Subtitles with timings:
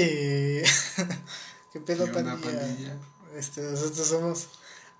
[0.00, 0.64] Eh,
[1.72, 2.60] ¿Qué pedo, ¿Qué onda, pandilla?
[2.60, 2.96] pandilla?
[3.36, 4.48] Este, nosotros somos.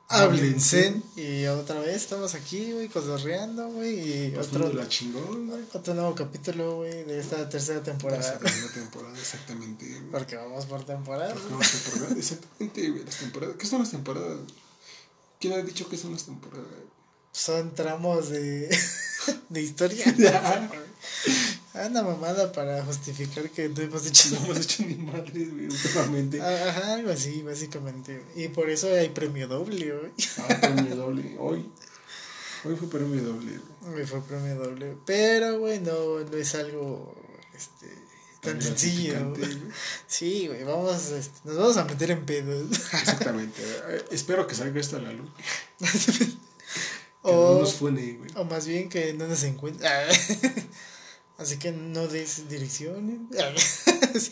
[0.08, 1.04] Hablensen.
[1.14, 4.30] Y otra vez estamos aquí, güey, cotorreando, güey.
[4.30, 5.62] Y otro, la chingón, güey.
[5.72, 8.38] otro nuevo capítulo, güey, de esta tercera temporada.
[8.38, 10.02] tercera temporada, exactamente.
[10.10, 11.32] Porque vamos por temporada.
[11.32, 13.04] Porque vamos a temporada, exactamente, güey.
[13.04, 13.56] Las temporadas.
[13.56, 14.38] ¿Qué son las temporadas?
[15.38, 16.66] ¿Quién ha dicho que son las temporadas?
[17.30, 18.68] Son tramos de,
[19.48, 20.04] de historia.
[21.74, 25.66] Ah, una mamada para justificar que no hemos hecho No hemos hecho ni madres, güey,
[25.66, 26.40] últimamente.
[26.40, 28.22] Ah, Ajá, algo así, básicamente.
[28.34, 30.12] Y por eso hay premio doble, güey.
[30.38, 31.36] Ah, premio doble.
[31.38, 31.70] Hoy.
[32.64, 33.94] Hoy fue premio doble, güey.
[34.00, 34.96] Me fue premio doble.
[35.06, 37.14] Pero, güey, no, no es algo
[37.54, 37.86] este,
[38.40, 39.30] tan sencillo.
[39.34, 39.58] güey.
[40.06, 42.70] Sí, güey, vamos, este, nos vamos a meter en pedos.
[42.94, 43.60] Exactamente.
[43.88, 45.30] Eh, Espero que salga esto a la luz.
[47.20, 48.30] Que o, no nos fuene, güey.
[48.36, 49.86] o más bien que no nos encuentre.
[51.38, 53.20] Así que no des direcciones.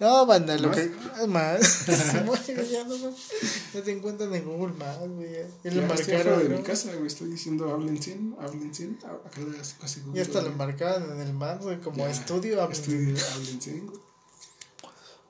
[0.00, 0.76] No, banda, lo ¿Más?
[0.76, 1.26] que.
[1.26, 1.86] Más.
[2.70, 5.32] ya no, te encuentran en Google Maps, güey.
[5.32, 6.38] Ya, ya lo Ya marcaron.
[6.44, 6.56] de ¿no?
[6.58, 7.08] mi casa, güey.
[7.08, 8.98] Estoy diciendo hablen 100, hablen 100.
[9.26, 12.62] Acá de hace casi Ya hasta lo marcaron en el map, güey, como estudio.
[12.62, 14.00] hablen- Estudio, hablen 100, güey.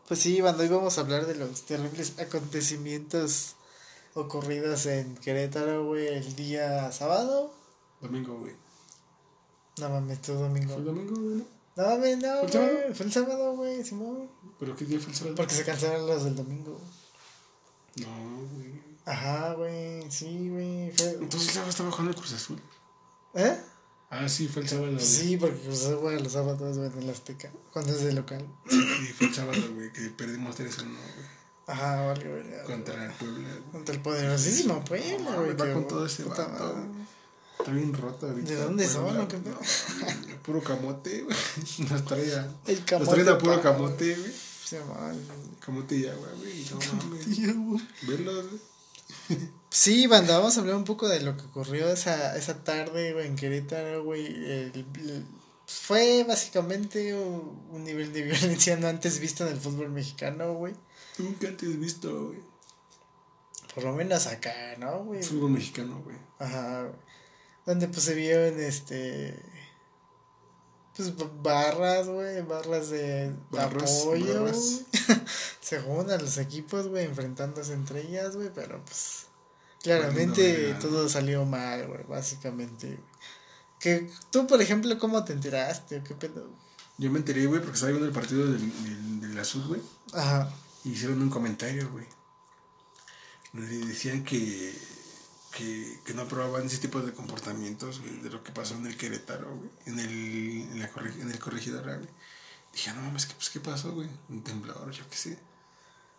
[0.07, 3.55] Pues sí, cuando hoy vamos a hablar de los terribles acontecimientos
[4.13, 7.55] ocurridos en Querétaro, güey, el día sábado.
[8.03, 8.53] Domingo, güey.
[9.79, 10.69] No mames, tu domingo.
[10.71, 11.37] ¿Fue el domingo, güey?
[11.37, 11.45] no?
[11.77, 12.95] No mames, no, ¿Fue el sábado?
[12.95, 14.29] Fue el sábado, güey, Simón.
[14.59, 15.37] ¿Pero qué día fue el sábado?
[15.37, 16.81] Porque se cancelaron los del domingo.
[17.97, 18.07] No,
[18.55, 18.73] güey.
[19.05, 20.91] Ajá, güey, sí, güey.
[20.91, 21.11] Fue...
[21.20, 22.61] Entonces el sábado estaba jugando el Cruz Azul.
[23.35, 23.59] ¿Eh?
[24.11, 24.93] Ah, sí, fue el sábado.
[24.93, 25.05] güey.
[25.05, 27.51] Sí, porque pues, juega los sábados, güey, en el Azteca.
[27.73, 28.47] Cuando es de local.
[28.69, 28.81] Sí,
[29.17, 31.39] fue el sábado, güey, que perdimos 3-1, güey.
[31.67, 32.65] Ajá, vale, güey.
[32.65, 33.48] Contra el Puebla.
[33.70, 35.55] Contra el poderosísimo Puebla, güey.
[35.55, 36.75] va con todo ese vato.
[37.59, 38.48] Está bien rota ahorita.
[38.51, 41.37] ¿De dónde son, qué no, güey, Puro camote, güey.
[41.91, 42.51] Nos trae a...
[42.67, 43.23] El Nos camote.
[43.25, 44.33] trae a puro camote, güey.
[44.64, 45.12] Se llama-
[45.61, 46.64] Camote y agua, güey.
[46.70, 47.86] No mames.
[48.06, 48.61] Verlos, güey.
[49.70, 53.27] Sí, banda, vamos a hablar un poco de lo que ocurrió esa, esa tarde, güey,
[53.27, 54.27] en Querétaro, güey.
[54.27, 55.27] El- el-
[55.67, 60.75] fue básicamente un, un nivel de violencia no antes visto en el fútbol mexicano, güey.
[61.19, 62.39] Nunca antes visto, güey.
[63.75, 65.23] Por lo menos acá, ¿no, güey?
[65.23, 66.17] Fútbol mexicano, güey.
[66.39, 66.83] Ajá.
[66.83, 66.95] güey.
[67.68, 69.39] Donde pues se vieron, este...
[70.96, 71.12] Pues
[71.42, 74.42] barras, güey, barras de Barras, apoyo.
[74.42, 74.84] barras.
[74.90, 75.20] güey.
[75.61, 79.27] se juntan los equipos, güey, enfrentándose entre ellas, güey, pero pues...
[79.83, 82.98] Claramente todo salió mal, güey, básicamente.
[83.78, 86.02] Que tú, por ejemplo, ¿cómo te enteraste?
[86.02, 86.48] ¿Qué pedo?
[86.96, 89.83] Yo me enteré, güey, porque estaba viendo el partido del, del, del Azul, güey.
[90.14, 90.51] Ajá.
[90.84, 92.07] Y hicieron un comentario, güey.
[93.52, 94.74] Donde decían que,
[95.58, 98.96] que, que no aprobaban ese tipo de comportamientos, güey, de lo que pasó en el
[98.96, 99.70] Querétaro, güey.
[99.86, 100.08] En el,
[100.73, 102.08] en la corregi- en el corregidora, güey.
[102.73, 104.08] Dije, "Ah, no mames, ¿qué, pues, ¿qué pasó, güey?
[104.29, 105.39] Un temblor, yo qué sé.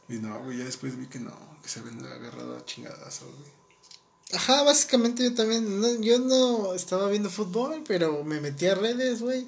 [0.10, 1.34] Y no, güey, ya después vi que no,
[1.64, 3.52] que se habían agarrado a chingadazo, güey.
[4.34, 9.22] Ajá, básicamente yo también, no, yo no estaba viendo fútbol, pero me metí a redes,
[9.22, 9.48] güey.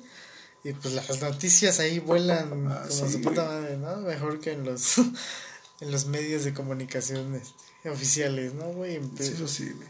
[0.64, 3.98] Y pues las noticias ahí vuelan Ah, como sí, su puta madre, ¿no?
[3.98, 4.98] Mejor que en los
[5.82, 9.02] en los medios de comunicación este, oficiales, ¿no, güey?
[9.18, 9.90] Sí, eso sí, güey.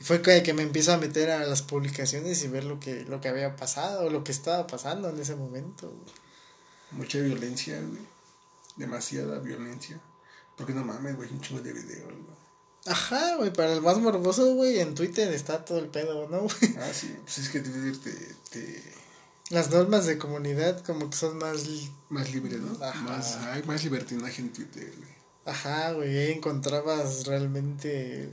[0.00, 3.20] Y fue que, me empiezo a meter a las publicaciones y ver lo que, lo
[3.20, 5.88] que había pasado, lo que estaba pasando en ese momento.
[5.88, 6.14] güey.
[6.92, 8.02] Mucha violencia, güey.
[8.76, 10.00] Demasiada violencia.
[10.56, 12.44] Porque no mames, güey, un chingo de videos, güey.
[12.86, 16.76] Ajá, güey, para el más morboso, güey, en Twitter está todo el pedo, ¿no, güey?
[16.78, 18.82] Ah, sí, pues es que Twitter te, te,
[19.48, 21.64] Las normas de comunidad como que son más
[22.10, 22.84] más libre, ¿no?
[22.84, 23.00] Ajá.
[23.00, 25.13] Más, hay más libertinaje en Twitter, güey.
[25.44, 28.30] Ajá, güey, ahí encontrabas realmente.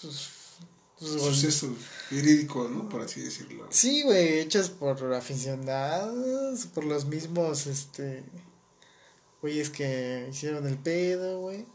[0.00, 0.30] Pues,
[0.98, 1.70] pues, gol- Sucesos
[2.10, 2.88] verídicos, ¿no?
[2.88, 3.66] Por así decirlo.
[3.70, 8.24] Sí, güey, hechos por aficionados, por los mismos, este.
[9.42, 11.66] Güeyes que hicieron el pedo, güey.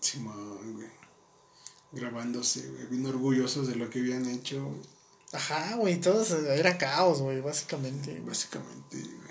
[0.00, 0.88] Simón, güey.
[1.92, 2.86] Grabándose, güey.
[2.86, 4.68] Bien orgullosos de lo que habían hecho.
[5.32, 8.18] Ajá, güey, todos era caos, güey, básicamente.
[8.20, 9.27] Básicamente, güey.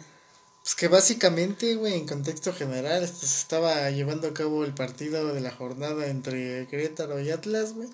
[0.67, 5.33] Pues que básicamente, güey, en contexto general, este, se estaba llevando a cabo el partido
[5.33, 7.87] de la jornada entre Querétaro y Atlas, güey.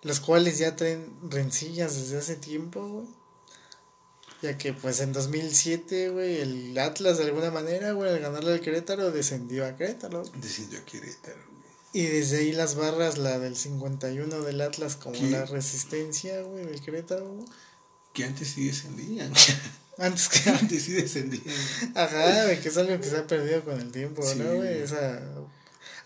[0.00, 3.06] Los cuales ya traen rencillas desde hace tiempo, güey.
[4.40, 8.62] Ya que, pues, en 2007, güey, el Atlas, de alguna manera, güey, al ganarle al
[8.62, 10.22] Querétaro, descendió a Querétaro.
[10.40, 11.72] Descendió a Querétaro, güey.
[11.92, 15.28] Y desde ahí las barras, la del 51 del Atlas, como ¿Qué?
[15.28, 17.46] la resistencia, güey, del Querétaro, güey.
[18.14, 19.30] Que antes sí descendían.
[19.98, 21.42] Antes que antes sí descendían.
[21.94, 24.82] Ajá, que es algo que se ha perdido con el tiempo, Sí, ¿no, güey?
[24.82, 25.20] Esa...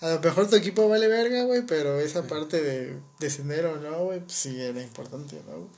[0.01, 4.05] A lo mejor tu equipo vale verga, güey, pero esa parte de descender o no,
[4.07, 5.69] güey, pues sí era importante, ¿no?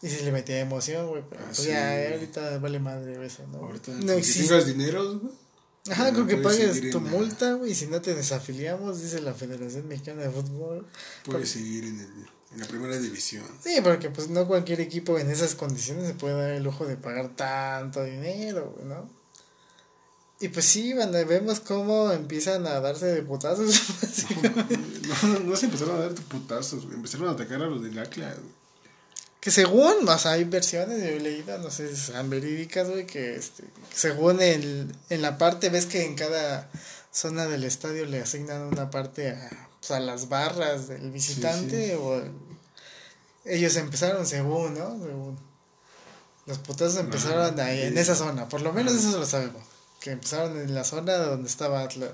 [0.00, 2.12] Y si le metía emoción, güey, pero Ah, pues sí, ya güey.
[2.12, 3.58] ahorita vale madre eso, ¿no?
[3.58, 4.46] Ahorita, no existe.
[4.48, 5.32] tengas dinero, güey.
[5.90, 9.34] Ajá, no con que pagues tu multa, güey, y si no te desafiliamos, dice la
[9.34, 10.86] Federación Mexicana de Fútbol.
[11.24, 13.44] Puedes seguir en, el- en la primera división.
[13.62, 16.96] Sí, porque pues no cualquier equipo en esas condiciones se puede dar el lujo de
[16.96, 19.08] pagar tanto dinero, ¿no?
[20.40, 23.82] Y pues sí, banda, vemos cómo empiezan a darse de putazos.
[24.42, 26.94] No, no, no se empezaron a dar putazos, güey.
[26.94, 28.52] Empezaron a atacar a los del Atlas, güey.
[29.40, 33.04] que según, o sea, hay versiones, yo he leído, no sé si sean verídicas, güey,
[33.04, 36.70] que este, según el, en la parte, ves que en cada
[37.10, 42.22] zona del estadio le asignan una parte a, pues, a las barras del visitante, o
[43.44, 44.98] ellos empezaron según, ¿no?
[45.02, 45.38] Según.
[46.46, 49.62] Los putazos empezaron ahí, en esa zona, por lo menos eso lo sabemos,
[50.00, 52.12] que empezaron en la zona donde estaba Atlas.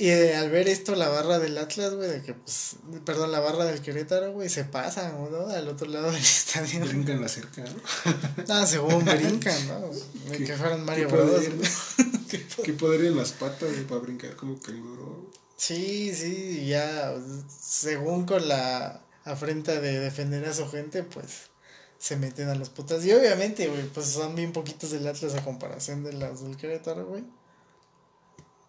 [0.00, 3.40] Y eh, al ver esto, la barra del Atlas, güey, de que, pues, perdón, la
[3.40, 5.48] barra del Querétaro, güey, se pasan, ¿no?
[5.48, 6.86] Al otro lado del estadio.
[6.86, 8.14] Brincan la cerca, ¿no?
[8.48, 9.90] Ah, según brincan, ¿no?
[10.30, 11.48] Ni que fueran Mario qué Bros.
[11.48, 12.62] ¿no?
[12.62, 15.32] Qué poder en las patas, güey, para brincar como canguro.
[15.58, 17.14] Sí, sí, ya,
[17.60, 21.50] según con la afrenta de defender a su gente, pues,
[21.98, 23.04] se meten a los putas.
[23.04, 27.06] Y obviamente, güey, pues son bien poquitos del Atlas a comparación de las del Querétaro,
[27.06, 27.24] güey.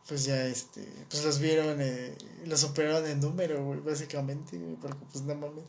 [0.08, 5.06] Pues ya, este, pues los vieron, eh, los superaron en número, güey, básicamente, güey, porque
[5.12, 5.64] pues no mames.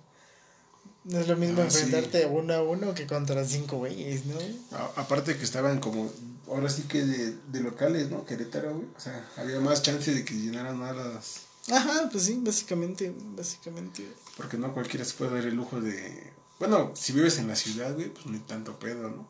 [1.05, 1.81] No es lo mismo Ah, sí.
[1.81, 4.38] enfrentarte uno a uno que contra cinco güeyes, ¿no?
[4.72, 6.11] A- aparte que estaban como,
[6.50, 8.25] ahora sí que de, de locales, ¿no?
[8.25, 8.88] Querétaro, güey.
[8.97, 11.41] O sea, había más chance de que llenaran más las...
[11.70, 14.12] Ajá, pues sí, básicamente, básicamente.
[14.37, 16.32] Porque no cualquiera se puede dar el lujo de...
[16.58, 19.29] Bueno, si vives en la ciudad, güey, pues ni tanto pedo, ¿no?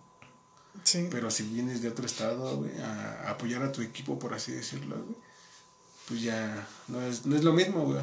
[0.85, 1.09] Sí.
[1.11, 4.53] Pero si vienes de otro estado, güey, a, a apoyar a tu equipo, por así
[4.53, 5.17] decirlo, güey,
[6.09, 8.01] pues ya no es, no es lo mismo, güey.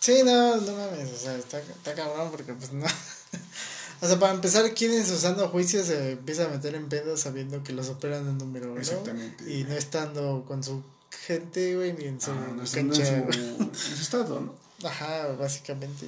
[0.00, 2.86] Sí, no, no mames, o sea, está, está cabrón porque pues no.
[4.00, 7.20] o sea, para empezar, quien en su sano juicio se empieza a meter en pedos
[7.20, 8.78] sabiendo que lo superan en número, ¿no?
[8.80, 9.50] Exactamente.
[9.52, 10.82] Y no estando con su
[11.26, 13.04] gente, güey, ni en su Ah, no en cancha.
[13.04, 13.12] su,
[13.62, 14.88] en su estado, ¿no?
[14.88, 16.06] Ajá, básicamente.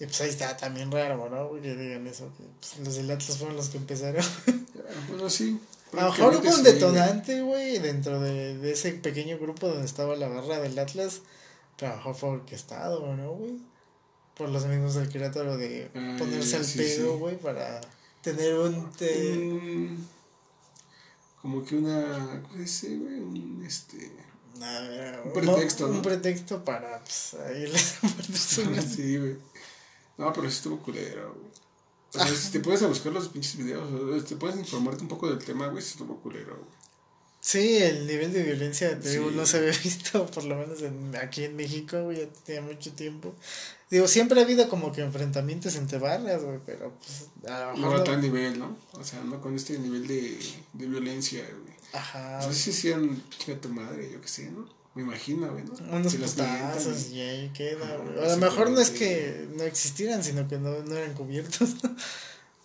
[0.00, 1.60] Y pues ahí está también raro, ¿no?
[1.60, 4.22] Que digan eso, que pues, los del Atlas fueron los que empezaron.
[4.46, 5.60] Ya, Bueno, sí.
[5.92, 10.14] A lo mejor hubo un detonante, güey, dentro de, de ese pequeño grupo donde estaba
[10.16, 11.22] la barra del Atlas,
[11.80, 13.56] lo mejor fue orquestado, ¿no, güey?
[14.38, 17.18] Por los mismos del Querétaro de Ah, ponerse al sí, pedo, sí.
[17.18, 17.80] güey, para
[18.22, 18.90] tener un...
[18.92, 20.06] te- Mm,
[21.42, 22.42] como que una.
[22.42, 23.20] ¿Cómo se dice, güey?
[23.20, 24.10] Un, este.
[24.58, 26.02] ver, un pretexto, Un ¿no?
[26.02, 27.98] pretexto para, pues, ahí les
[28.96, 29.36] sí, güey.
[30.16, 31.48] No, pero sí estuvo culero, güey.
[32.14, 35.08] O sea, si te puedes a buscar los pinches videos, o te puedes informarte un
[35.08, 36.78] poco del tema, güey, sí estuvo culero, güey.
[37.40, 39.36] Sí, el nivel de violencia, te digo, Sí.
[39.36, 42.92] no se había visto, por lo menos en, aquí en México, güey, ya tenía mucho
[42.94, 43.34] tiempo.
[43.90, 47.86] Digo, siempre ha habido como que enfrentamientos entre barras, güey, pero pues a lo No
[47.88, 48.00] mejor...
[48.00, 48.76] a tal nivel, ¿no?
[48.92, 50.38] O sea, no con este nivel de,
[50.74, 51.74] de violencia, güey.
[51.94, 52.40] Ajá.
[52.46, 52.92] No sé si
[53.38, 54.68] chinga tu madre, yo qué sé, ¿no?
[54.94, 55.96] Me imagino, güey, ¿no?
[55.96, 58.18] Unos Si putazos y ahí queda, güey.
[58.26, 61.76] A lo mejor no es que no existieran, sino que no, no eran cubiertos.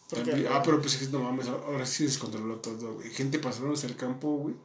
[0.09, 3.09] Porque, también- ah, pero pues es que no mames, ahora sí descontroló todo, güey.
[3.11, 4.55] Gente pasándose al campo, güey.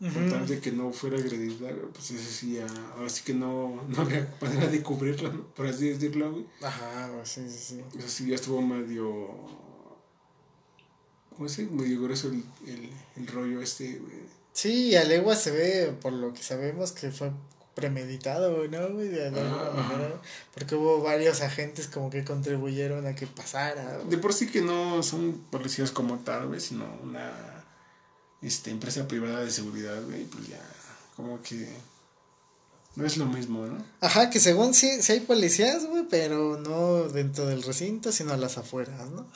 [0.00, 2.66] Con tal de que no fuera agredida, pues eso sí ya,
[2.96, 5.46] ahora sí que no, no había manera de cubrirlo, ¿no?
[5.48, 6.46] Por así decirlo, güey.
[6.62, 7.98] Ajá, güey, sí, sí, sí.
[7.98, 9.28] Eso sí ya estuvo medio,
[11.36, 11.66] ¿cómo se?
[11.66, 14.40] Medio grueso el, el, el rollo este, güey.
[14.54, 17.30] Sí, y a legua se ve, por lo que sabemos, que fue
[17.74, 18.88] premeditado, ¿no?
[18.88, 20.20] De alguna manera.
[20.54, 23.98] Porque hubo varios agentes como que contribuyeron a que pasara.
[23.98, 27.59] De por sí que no son policías como tal, güey, sino una
[28.42, 30.60] este, empresa privada de seguridad, güey, pues ya,
[31.16, 31.68] como que
[32.96, 33.84] no es lo mismo, ¿no?
[34.00, 38.36] Ajá, que según sí, sí hay policías, güey, pero no dentro del recinto, sino a
[38.36, 39.26] las afueras, ¿no?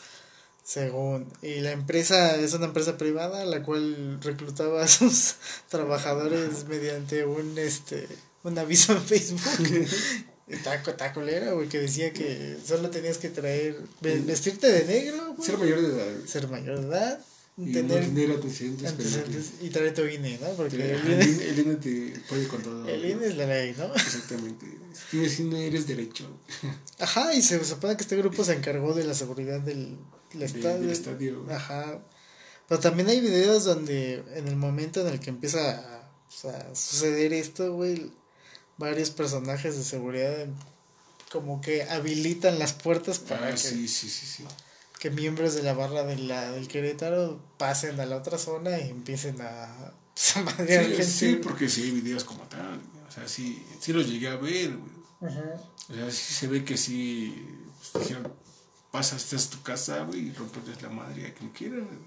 [0.64, 1.26] Según.
[1.42, 5.34] Y la empresa es una empresa privada, la cual reclutaba a sus
[5.68, 8.08] trabajadores mediante un, este,
[8.42, 9.40] un aviso en Facebook.
[10.46, 15.32] Está, está culera, güey, que decía que solo tenías que traer, ve- vestirte de negro,
[15.32, 17.18] güey, Ser mayor de edad, ser mayor de edad,
[17.56, 20.48] tener no tener antecedentes antecedentes y traer tu INE, ¿no?
[20.54, 22.48] Porque el INE, el INE te puede
[22.92, 23.94] el INE es la ley, ¿no?
[23.94, 24.66] Exactamente.
[24.92, 26.28] Si tienes INE, eres derecho.
[26.98, 29.96] Ajá, y se supone que este grupo se encargó de la seguridad del,
[30.32, 30.80] del de- estadio.
[30.80, 31.42] del estadio.
[31.44, 31.54] güey.
[31.56, 32.00] Ajá.
[32.68, 36.56] Pero también hay videos donde en el momento en el que empieza a, o sea,
[36.72, 38.10] a suceder esto, güey,
[38.78, 40.46] varios personajes de seguridad
[41.30, 44.44] como que habilitan las puertas para Ah, que, sí, sí, sí, sí.
[45.04, 48.88] Que miembros de la barra de la, del Querétaro pasen a la otra zona y
[48.88, 51.04] empiecen a, pues, a madrear Sí, gente.
[51.04, 52.80] sí, porque sí hay videos como tal.
[53.06, 54.94] O sea, sí, sí los llegué a ver, güey.
[55.90, 57.46] O sea, sí se ve que sí.
[57.92, 58.32] Pues, dijeron,
[58.98, 61.98] esta es tu casa, güey, y rompes la madre a quien quiera, güey.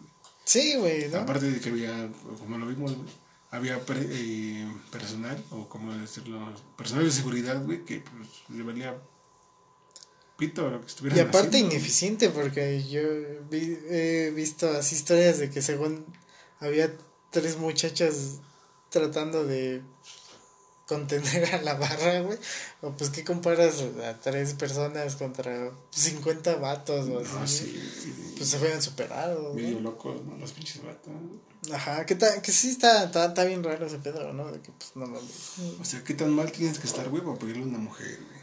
[0.43, 1.19] Sí, güey, ¿no?
[1.19, 3.09] Aparte de que había, como lo vimos, güey,
[3.51, 8.27] había pre- eh, personal, o como decirlo, personal de seguridad, güey, que pues
[8.57, 8.97] le valía
[10.37, 11.73] pito lo que estuviera Y aparte haciendo.
[11.75, 13.01] ineficiente, porque yo
[13.49, 16.05] vi- he visto así historias de que según
[16.59, 16.91] había
[17.31, 18.39] tres muchachas
[18.89, 19.81] tratando de
[20.87, 22.37] contener a la barra, güey.
[22.81, 27.33] O pues, ¿qué comparas a tres personas contra 50 vatos o así?
[27.33, 30.37] No, sí, Pues se fueron superados, medio locos, ¿no?
[30.37, 31.11] Los pinches vatos.
[31.11, 31.75] ¿no?
[31.75, 34.49] Ajá, que, ta- que sí está, está, está bien raro ese pedo, ¿no?
[34.51, 35.55] De que pues no mames.
[35.81, 38.36] O sea, ¿qué tan mal tienes que estar, güey, para pedirle a una mujer, güey?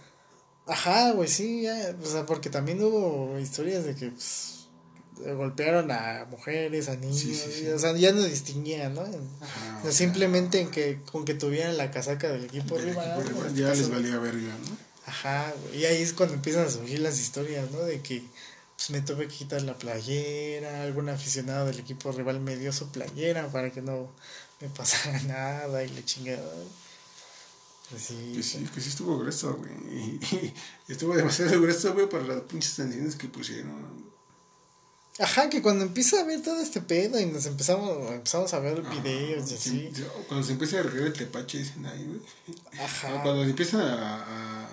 [0.67, 4.67] Ajá, güey, sí, ya, o sea, porque también hubo historias de que, pues,
[5.37, 7.65] golpearon a mujeres, a niños, Sí, sí, sí.
[7.65, 9.03] y, o sea, ya no distinguían, ¿no?
[9.03, 12.77] Ajá, O o sea, sea, simplemente en que, con que tuvieran la casaca del equipo
[12.77, 13.23] del rival,
[13.55, 14.77] ya les caso- valía verga, ¿no?
[15.07, 17.81] Ajá, güey, y ahí es cuando empiezan a surgir las historias, ¿no?
[17.81, 18.23] De que,
[18.77, 22.89] pues, me tuve que quitar la playera, algún aficionado del equipo rival me dio su
[22.91, 24.11] playera para que no
[24.63, 26.43] me pasara nada y le chingada.
[27.95, 29.71] Pues sí, Que sí, que sí estuvo grueso, güey.
[29.73, 30.21] Y,
[30.89, 34.05] y estuvo demasiado grueso, güey, para las pinches sanciones que pusieron.
[35.21, 38.83] Ajá, que cuando empieza a ver todo este pedo y nos empezamos, empezamos a ver
[38.85, 39.91] Ajá, videos y sí, así.
[39.95, 42.59] sí, Cuando se empieza a regar el tepache, dicen ahí, güey.
[42.85, 43.23] Ajá.
[43.23, 44.64] Cuando se empieza a, a-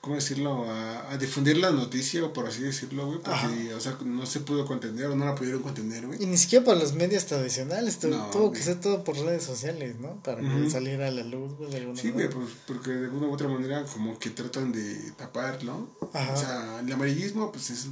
[0.00, 0.70] ¿cómo decirlo?
[0.70, 3.50] A, a difundir la noticia, o por así decirlo, güey, porque, Ajá.
[3.76, 6.22] o sea, no se pudo contener o no la pudieron contener, güey.
[6.22, 8.58] Y ni siquiera por los medios tradicionales, tu- No, tuvo güey.
[8.58, 10.22] que ser todo por redes sociales, ¿no?
[10.22, 10.70] Para que Ujú.
[10.70, 12.40] saliera a la luz, güey, de alguna Sí, güey, manera.
[12.46, 15.88] pues, porque de alguna u otra manera como que tratan de tapar, ¿no?
[16.14, 16.32] Ajá.
[16.32, 17.86] O sea, el amarillismo, pues es,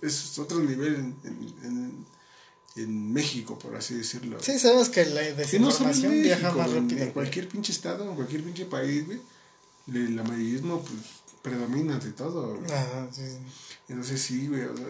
[0.00, 2.06] es otro nivel en, en, en-
[2.76, 4.38] en México, por así decirlo.
[4.40, 7.02] Sí, sabemos que la Sí, no desinformación viaja México, más rápido.
[7.02, 9.18] en cualquier pinche estado, en cualquier pinche país, güey,
[9.92, 11.00] el amarillismo, pues,
[11.42, 12.68] predomina ante todo, güey.
[13.10, 13.38] Sí, sí.
[13.88, 14.62] Entonces sí, güey.
[14.62, 14.86] o sea,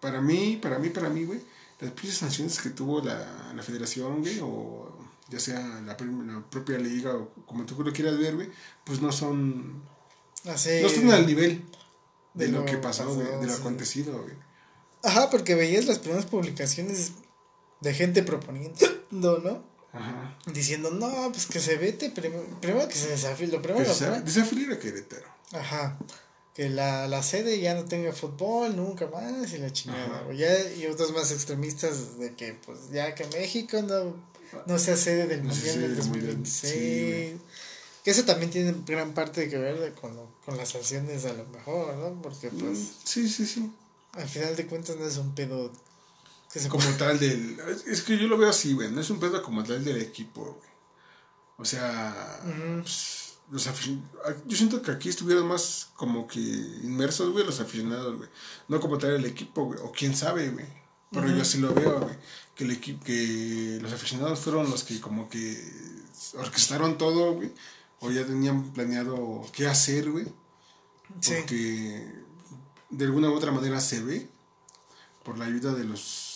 [0.00, 1.40] para mí, para mí, para mí, güey,
[1.80, 4.92] las pinches sanciones que tuvo la, la federación, güey, o
[5.28, 8.50] ya sea la, propia liga, o como tú lo quieras ver, güey,
[8.84, 9.82] pues no son,
[10.46, 11.64] Así, no están al nivel
[12.34, 13.60] de, de lo, lo que pasó, güey, pasado, de lo sí.
[13.60, 14.34] acontecido, güey.
[15.02, 17.12] Ajá, porque veías las primeras publicaciones
[17.80, 18.78] de gente proponiendo,
[19.10, 19.69] ¿no?
[19.92, 20.38] Ajá.
[20.46, 24.06] Diciendo, no, pues que se vete, prim- primero que se desafíe, lo primero, Pues, lo
[24.06, 25.26] primero- desafiliar a Querétaro.
[25.52, 25.98] Ajá.
[26.54, 30.32] Que la, la sede ya no tenga fútbol nunca más y la chingada.
[30.32, 34.14] Ya, y otros más extremistas de que, pues, ya que México no,
[34.66, 37.32] no sea sede del No Mundial del del Mundial, 2026.
[37.32, 37.40] sí,
[38.04, 40.12] que eso también tiene gran parte que ver con,
[40.44, 42.20] con las sanciones a lo mejor, ¿no?
[42.22, 43.72] Porque, pues, Mm, Sí, sí, sí.
[44.12, 45.70] al final de cuentas no es un pedo
[46.52, 47.58] que se Como tal del...
[47.86, 50.42] es- que yo lo veo así, güey, no es un pedo como tal del equipo,
[50.58, 50.70] güey.
[51.58, 52.40] O sea...
[52.44, 52.82] Ujú.
[52.82, 53.18] pues,
[53.50, 54.00] los afic-
[54.46, 58.28] yo siento que aquí estuvieron más como que inmersos, güey, los aficionados, güey.
[58.68, 59.80] No como tal el equipo, güey.
[59.82, 60.66] O quién sabe, güey.
[61.10, 62.14] Pero yo así lo veo, güey.
[62.54, 65.60] Que el equipo, que los aficionados fueron los que como que
[66.38, 67.52] orquestaron todo, güey.
[67.98, 70.26] O ya tenían planeado qué hacer, güey.
[71.20, 71.34] Sí.
[71.40, 72.12] Porque
[72.90, 74.28] de alguna u otra manera se ve
[75.24, 76.29] por la ayuda de los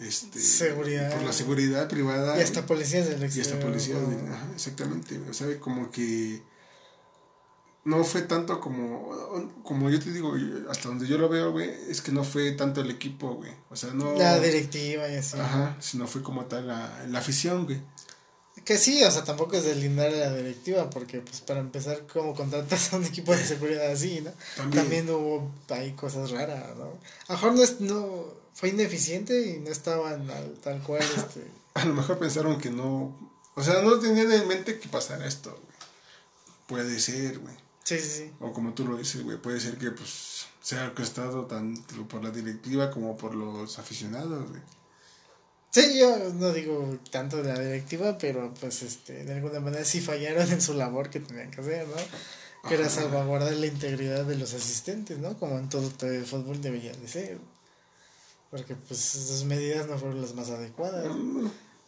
[0.00, 1.12] este Seguridad.
[1.12, 3.52] por la seguridad privada Y hasta policías del y exterior.
[3.54, 4.08] hasta policías ¿no?
[4.10, 6.42] de- ajá, exactamente o sea como que
[7.84, 10.34] no fue tanto como como yo te digo
[10.68, 13.76] hasta donde yo lo veo güey es que no fue tanto el equipo güey o
[13.76, 15.38] sea no La directiva y así.
[15.38, 17.80] ajá sino fue como tal la, la afición güey
[18.64, 22.34] Que sí, o sea, tampoco es deslindar a la directiva, porque pues para empezar, como
[22.34, 24.32] contratas a un equipo de seguridad así, ¿no?
[24.56, 24.82] También.
[24.82, 26.84] También, hubo ahí cosas raras, ¿no?
[27.28, 31.46] A lo mejor no, es, no fue ineficiente y no estaban al- tal cual, este...
[31.74, 35.50] a lo mejor pensaron que no o sea no tenían en mente que pasara esto
[35.50, 35.78] güey
[36.66, 38.30] puede ser güey Sí, sí, sí.
[38.38, 42.30] O como tú lo dices, güey, puede ser que pues sea orquestado tanto por la
[42.30, 44.62] directiva como por los aficionados, güey.
[45.72, 50.00] Sí, yo no digo tanto de la directiva, pero pues este, de alguna manera sí
[50.00, 52.68] fallaron en su labor que tenían que hacer, ¿no?
[52.68, 55.36] Que era salvaguardar la integridad de los asistentes, ¿no?
[55.36, 57.38] Como en todo el fútbol debería de ser.
[58.50, 61.06] Porque pues sus medidas no fueron las más adecuadas.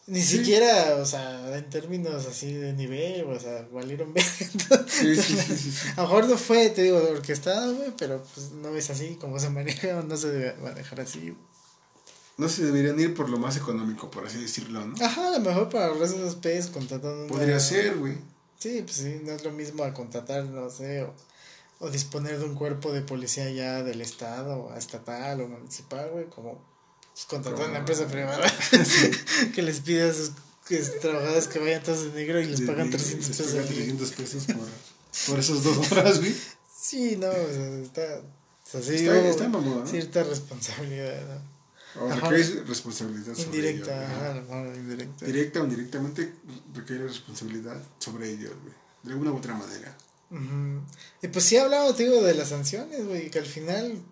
[0.07, 0.39] Ni Sí.
[0.39, 4.27] siquiera, o sea, en términos así de nivel, o sea, valieron bien.
[4.89, 5.89] Sí, sí, sí, sí, sí.
[5.97, 9.39] A lo mejor no fue, te digo, orquestado, güey, pero pues no es así como
[9.39, 11.35] se maneja, o no se debe manejar así.
[12.37, 14.95] No se deberían ir por lo más económico, por así decirlo, ¿no?
[15.05, 17.29] Ajá, a lo mejor para ahorrarse unos pesos contratando una...
[17.29, 18.15] Podría ser, güey.
[18.59, 21.15] Sí, pues sí, no es lo mismo a contratar, no sé, o,
[21.85, 26.63] o disponer de un cuerpo de policía ya del estado, estatal o municipal, güey, como
[27.13, 28.47] pues, contratar Como- una empresa privada
[29.55, 30.31] que les pida a sus
[31.01, 33.53] trabajadores que vayan todos de negro y les De- pagan de- 300 les pesos.
[33.53, 33.79] pagan al día.
[33.79, 34.57] 300 pesos por,
[35.29, 36.35] por esas dos horas, güey.
[36.81, 39.87] Sí, no, o sea, está, o sea, sí Está, hubo está mamón, ¿no?
[39.87, 41.53] cierta responsabilidad, ¿no?
[42.05, 42.31] O Ajá.
[42.31, 44.75] responsabilidad sobre Indirecta, ajá, Ajá.
[44.77, 45.27] indirecta.
[45.27, 46.33] Directa o indirectamente
[46.75, 48.75] recae responsabilidad sobre ellos, güey.
[49.03, 49.95] De alguna u otra manera.
[50.33, 50.83] Ujú.
[51.23, 54.03] Y pues sí hablamos, digo, de las sanciones, güey, que al final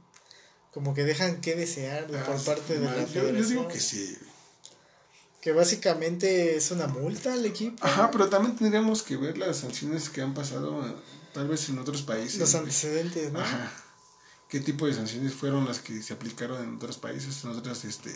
[0.73, 3.49] como que dejan que desear de- por Ah, parte de la yo, yo federación.
[3.49, 4.17] digo que sí.
[5.41, 7.85] Que básicamente es una multa al equipo.
[7.85, 10.85] Ajá, pero también tendríamos que ver las sanciones que han pasado
[11.33, 12.39] tal vez en otros países.
[12.39, 13.41] Los antecedentes, ¿no?
[13.41, 13.73] Ajá.
[14.51, 18.13] ¿Qué tipo de sanciones fueron las que se aplicaron en otros países, en otras, este...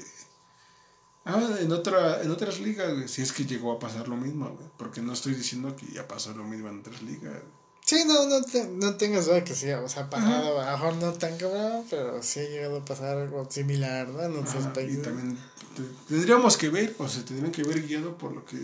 [1.24, 3.08] Ah, en, otra, en otras ligas, güey.
[3.08, 4.68] Si es que llegó a pasar lo mismo, güey.
[4.76, 7.32] Porque no estoy diciendo que ya pasó lo mismo en otras ligas.
[7.32, 7.63] güey.
[7.86, 10.78] Sí, no, no, te- no tengas duda que sí, o sea, ha pasado, a lo
[10.78, 14.22] mejor no tan cabrón, pero sí ha llegado a pasar algo similar, ¿no?
[14.22, 15.02] En otros Ajá, y países.
[15.02, 15.36] también
[15.76, 18.56] te- tendríamos que ver, o sea, tendrían que ver guiado por lo que...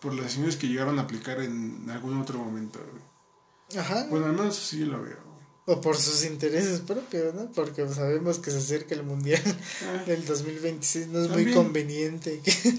[0.00, 3.80] Por las sanciones que llegaron a aplicar en algún otro momento, güey.
[3.80, 4.08] Ajá.
[4.10, 5.76] Bueno, al menos así yo lo veo, güey.
[5.78, 7.48] O por sus intereses propios, ¿no?
[7.52, 9.40] Porque sabemos que se acerca el Mundial
[9.86, 12.40] Ah, del 2026, no es muy conveniente.
[12.40, 12.78] que-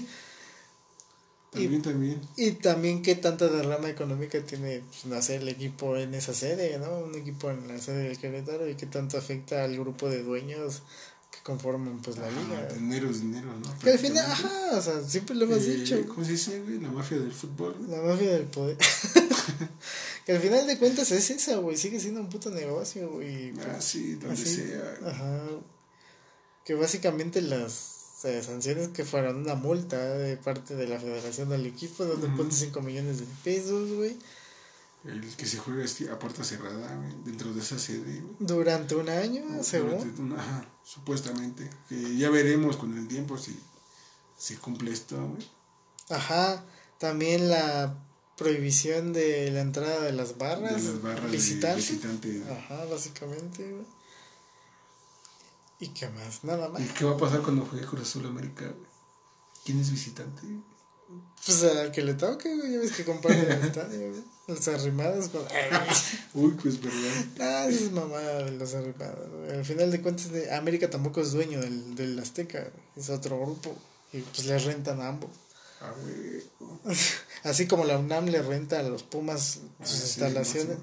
[1.62, 2.20] también, también.
[2.36, 6.98] y también qué tanta derrama económica tiene, pues, sé, el equipo en esa sede, ¿no?
[6.98, 10.82] Un equipo en la sede de Querétaro y qué tanto afecta al grupo de dueños
[11.30, 12.68] que conforman, pues, la Ajá, liga.
[12.74, 13.78] dinero es dinero, ¿no?
[13.80, 16.04] Que al final, ajá, o sea, siempre lo hemos Eh, dicho.
[16.08, 16.80] ¿Cómo se dice, güey?
[16.80, 17.74] La mafia del fútbol.
[17.88, 18.76] La mafia del poder.
[20.26, 21.76] que al final de cuentas es esa, güey.
[21.76, 23.52] Sigue siendo un puto negocio, güey.
[23.68, 24.94] Ah, sí, donde Así, sea.
[25.06, 25.42] Ajá.
[26.64, 27.93] Que básicamente las
[28.24, 32.44] eh, sanciones que fueron una multa de parte de la federación del equipo de Ujú.
[32.44, 34.16] 1.5 millones de pesos, güey.
[35.04, 38.36] El que se juega a puerta cerrada, güey, dentro de esa sede, güey.
[38.38, 39.90] Durante un año, según.
[39.98, 41.68] Durante una- Ajá, supuestamente.
[41.88, 43.54] Que ya veremos con el tiempo si
[44.38, 45.46] se cumple esto, güey.
[46.08, 46.64] Ajá.
[46.98, 47.98] También la
[48.38, 51.86] prohibición de la entrada de las barras, De las barras de visitantes.
[51.90, 52.42] visitante.
[52.50, 53.84] Ajá, básicamente, güey.
[55.80, 56.44] ¿Y qué más?
[56.44, 56.80] Nada más.
[56.80, 58.88] ¿Y qué va a pasar cuando juegue Cruz Azul América, güey?
[59.64, 60.42] ¿Quién es visitante?
[61.44, 64.22] Pues al que le toque, güey, ya ves que comparten el estadio, güey.
[64.46, 65.42] Los arrimados con...
[66.34, 67.24] Uy, pues verdad.
[67.40, 69.58] Ah, esa es mamada de los arrimados, güey.
[69.58, 73.74] Al final de cuentas, de América tampoco es dueño del, del Azteca, es otro grupo.
[74.12, 75.30] Y pues les rentan a ambos.
[75.80, 76.96] Ah, güey.
[77.42, 80.78] Así como la UNAM le renta a los Pumas Ah, sus sí, instalaciones.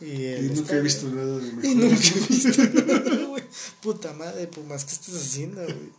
[0.00, 1.64] Y, Y el nunca he visto nada de mejor.
[1.64, 3.21] Y nunca he visto, güey.
[3.80, 5.92] Puta madre, Pumas, ¿qué estás haciendo, güey?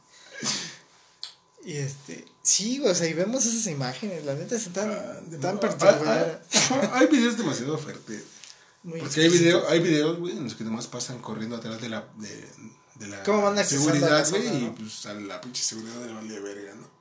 [1.66, 5.58] Y este, sí, güey, o sea, y vemos esas imágenes, la neta están Ah, tan
[5.58, 6.44] ah, particular.
[6.72, 8.24] ah, Hay videos demasiado fuertes.
[8.84, 11.88] muy Porque hay, video, hay videos, güey, en los que nomás pasan corriendo atrás de
[11.88, 12.50] la, de,
[12.96, 16.06] de la ¿Cómo van accesando a la seguridad, güey, y pues a la pinche seguridad
[16.06, 16.94] le vale verga, ¿no?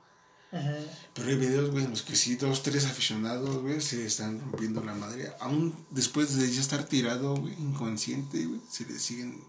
[0.56, 0.76] Ajá.
[1.14, 4.84] Pero hay videos, güey, en los que sí, dos, tres aficionados, güey, se están rompiendo
[4.84, 5.32] la madre.
[5.40, 9.42] Aún después de ya estar tirado, güey, inconsciente, güey, se le siguen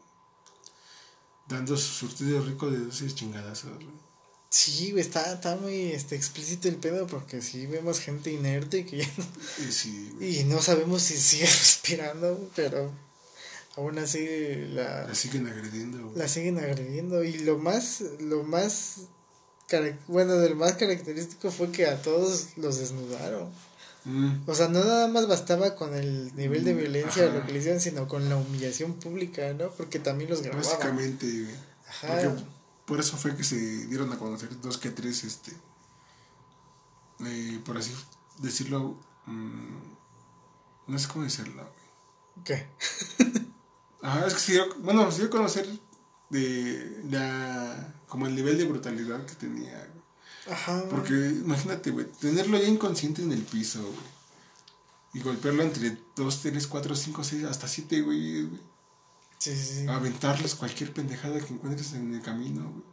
[1.54, 3.72] dando su surtido rico de 12 chingadazos.
[4.50, 8.98] Sí, güey, está, está muy este, explícito el pedo porque sí vemos gente inerte que
[8.98, 9.26] ya no,
[9.68, 12.92] Y sí, güey, y no sabemos si sigue respirando, pero
[13.76, 14.28] aún así
[14.74, 16.18] la, la siguen agrediendo, güey.
[16.18, 17.24] la siguen agrediendo.
[17.24, 19.08] Y lo más, lo más,
[20.08, 23.50] bueno, del más característico fue que a todos los desnudaron.
[24.06, 27.36] Mm, O sea, no nada más bastaba con el nivel de Mm, violencia ajá.
[27.40, 29.70] lo que le hicieron, sino con la humillación pública, ¿no?
[29.72, 30.64] Porque también los grababan.
[30.66, 31.56] básicamente, güey.
[31.88, 32.08] Ajá.
[32.08, 32.44] Porque
[32.86, 33.56] por eso fue que se
[33.88, 35.54] dieron a conocer dos que tres, este,
[37.26, 37.94] eh, por así
[38.40, 39.78] decirlo, mm,
[40.88, 42.44] no sé cómo decirlo, güey.
[42.44, 42.68] ¿Qué?
[44.02, 45.66] Ajá, es que se dio, bueno, se dio a conocer
[46.30, 50.03] de la, como el nivel de brutalidad que tenía, güey.
[50.50, 50.84] Ajá.
[50.90, 54.14] Porque imagínate, güey, tenerlo ya inconsciente en el piso, güey.
[55.14, 58.46] Y golpearlo entre dos, tres, cuatro, cinco, seis, hasta siete, güey.
[58.46, 58.62] güey.
[59.38, 59.88] Sí, sí, sí.
[59.88, 62.84] Aventarles cualquier pendejada que encuentres en el camino, güey.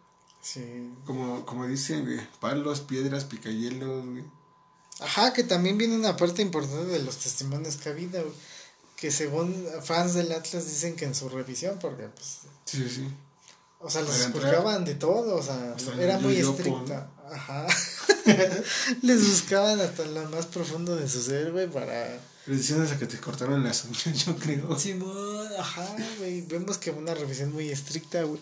[0.42, 0.90] Sí.
[1.04, 4.24] Como, como dicen, güey, palos, piedras, picayelos, güey.
[5.00, 8.34] Ajá, que también viene una parte importante de los testimonios que ha habido, güey,
[8.96, 13.08] que según fans del Atlas dicen que en su revisión, porque pues, Sí, sí,
[13.82, 17.10] o sea, los esculcaban de todo, o sea, era muy estricta.
[17.32, 17.66] Ajá.
[19.02, 22.18] Les buscaban hasta lo más profundo de su ser, güey, para...
[22.46, 24.78] Decían hasta que te cortaron las uñas, yo creo.
[24.78, 25.86] Simón, ajá,
[26.18, 28.40] güey, vemos que una revisión muy estricta, güey.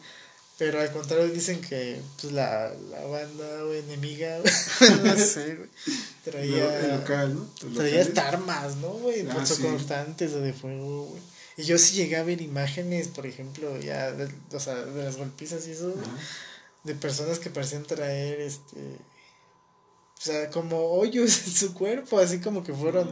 [0.56, 5.68] Pero al contrario dicen que pues, la, la banda güey, enemiga, güey, no sé, güey,
[6.24, 6.96] traía...
[6.96, 7.74] Local, ¿no?
[7.74, 9.28] Traía hasta armas, ¿no, güey?
[9.28, 11.22] Ah, Punzocortantes o de fuego, güey.
[11.58, 15.16] Y yo sí llegué a ver imágenes, por ejemplo, ya, de, o sea, de las
[15.16, 16.16] golpizas y eso, güey, Ajá.
[16.84, 18.98] De personas que parecían traer, este,
[20.16, 23.10] o sea, como hoyos en su cuerpo, así como que fueron,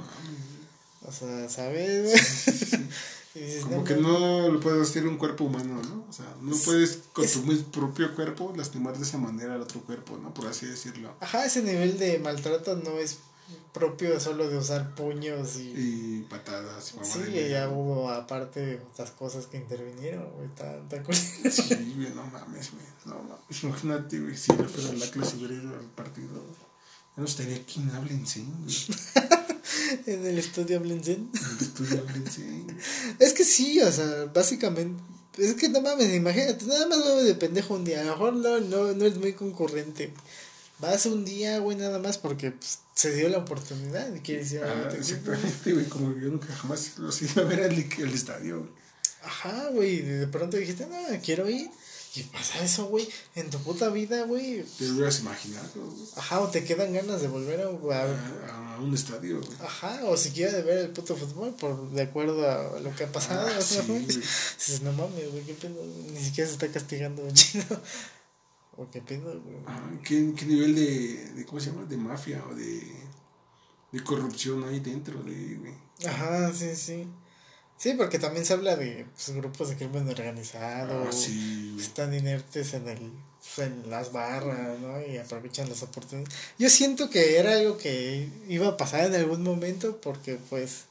[1.04, 2.04] o sea, ¿sabes?
[2.04, 2.82] güey?
[3.34, 6.06] Y dices, Como no, que no lo puedes hacer un cuerpo humano, ¿no?
[6.08, 9.60] O sea, no Es- puedes con es- tu propio cuerpo lastimar de esa manera al
[9.60, 10.32] otro cuerpo, ¿no?
[10.32, 11.12] Por así decirlo.
[11.20, 13.18] Ajá, ese nivel de maltrato no es
[13.72, 15.72] propio solo de usar puños y...
[15.76, 16.94] Y patadas.
[16.94, 21.04] y Sí, de ya hubo aparte otras cosas que intervinieron, güey, tan, tan.
[21.14, 22.84] Sí, güey, no mames, güey.
[23.04, 23.62] No mames.
[23.62, 26.42] Imagínate, güey, si le fuera la clase hubiera ido al partido.
[27.16, 28.46] Ya no estaría aquí en Hablensen,
[30.06, 31.30] en el estudio Blenzen.
[31.32, 32.78] En el estudio Hablensen.
[33.18, 35.02] Es que sí, o sea, básicamente.
[35.38, 38.00] Es que no mames, imagínate, nada más va de pendejo un día.
[38.00, 40.12] A lo mejor no, no, no es muy concurrente.
[40.78, 44.62] Vas un día, güey, nada más porque pues, se dio la oportunidad y quieres ir
[44.62, 45.86] a Ah, exactamente, güey.
[45.86, 48.70] Como yo nunca jamás los iba a ver al, al estadio, güey.
[49.22, 51.68] Ajá, güey, de pronto dijiste, no, quiero ir.
[52.14, 54.62] Y pasa eso, güey, en tu puta vida, güey.
[54.78, 56.06] Te lo hubieras imaginado, güey.
[56.16, 59.52] Ajá, o te quedan ganas de volver a, a- A, a un estadio, güey.
[59.62, 63.12] Ajá, o siquiera de ver el puto fútbol, por de acuerdo a lo que ha
[63.12, 63.46] pasado.
[63.46, 63.76] Ah, sí.
[64.06, 67.64] Dices, no mames, güey, qué pedo, ni siquiera se está castigando chido.
[68.76, 69.56] O qué pedo, güey.
[69.66, 71.84] Ah, ¿qué, ¿Qué nivel de, de, ¿cómo se llama?
[71.84, 72.82] De mafia o de,
[73.92, 75.74] de corrupción hay dentro de, güey?
[76.06, 77.08] Ajá, sí, sí.
[77.78, 81.06] Sí, porque también se habla de pues, grupos de crimen organizado.
[81.08, 81.84] Ah, sí, güey.
[81.84, 83.12] Están inertes en el
[83.54, 85.00] pues, en las barras, ¿no?
[85.06, 86.34] Y aprovechan las oportunidades.
[86.58, 90.84] Yo siento que era algo que iba a pasar en algún momento porque pues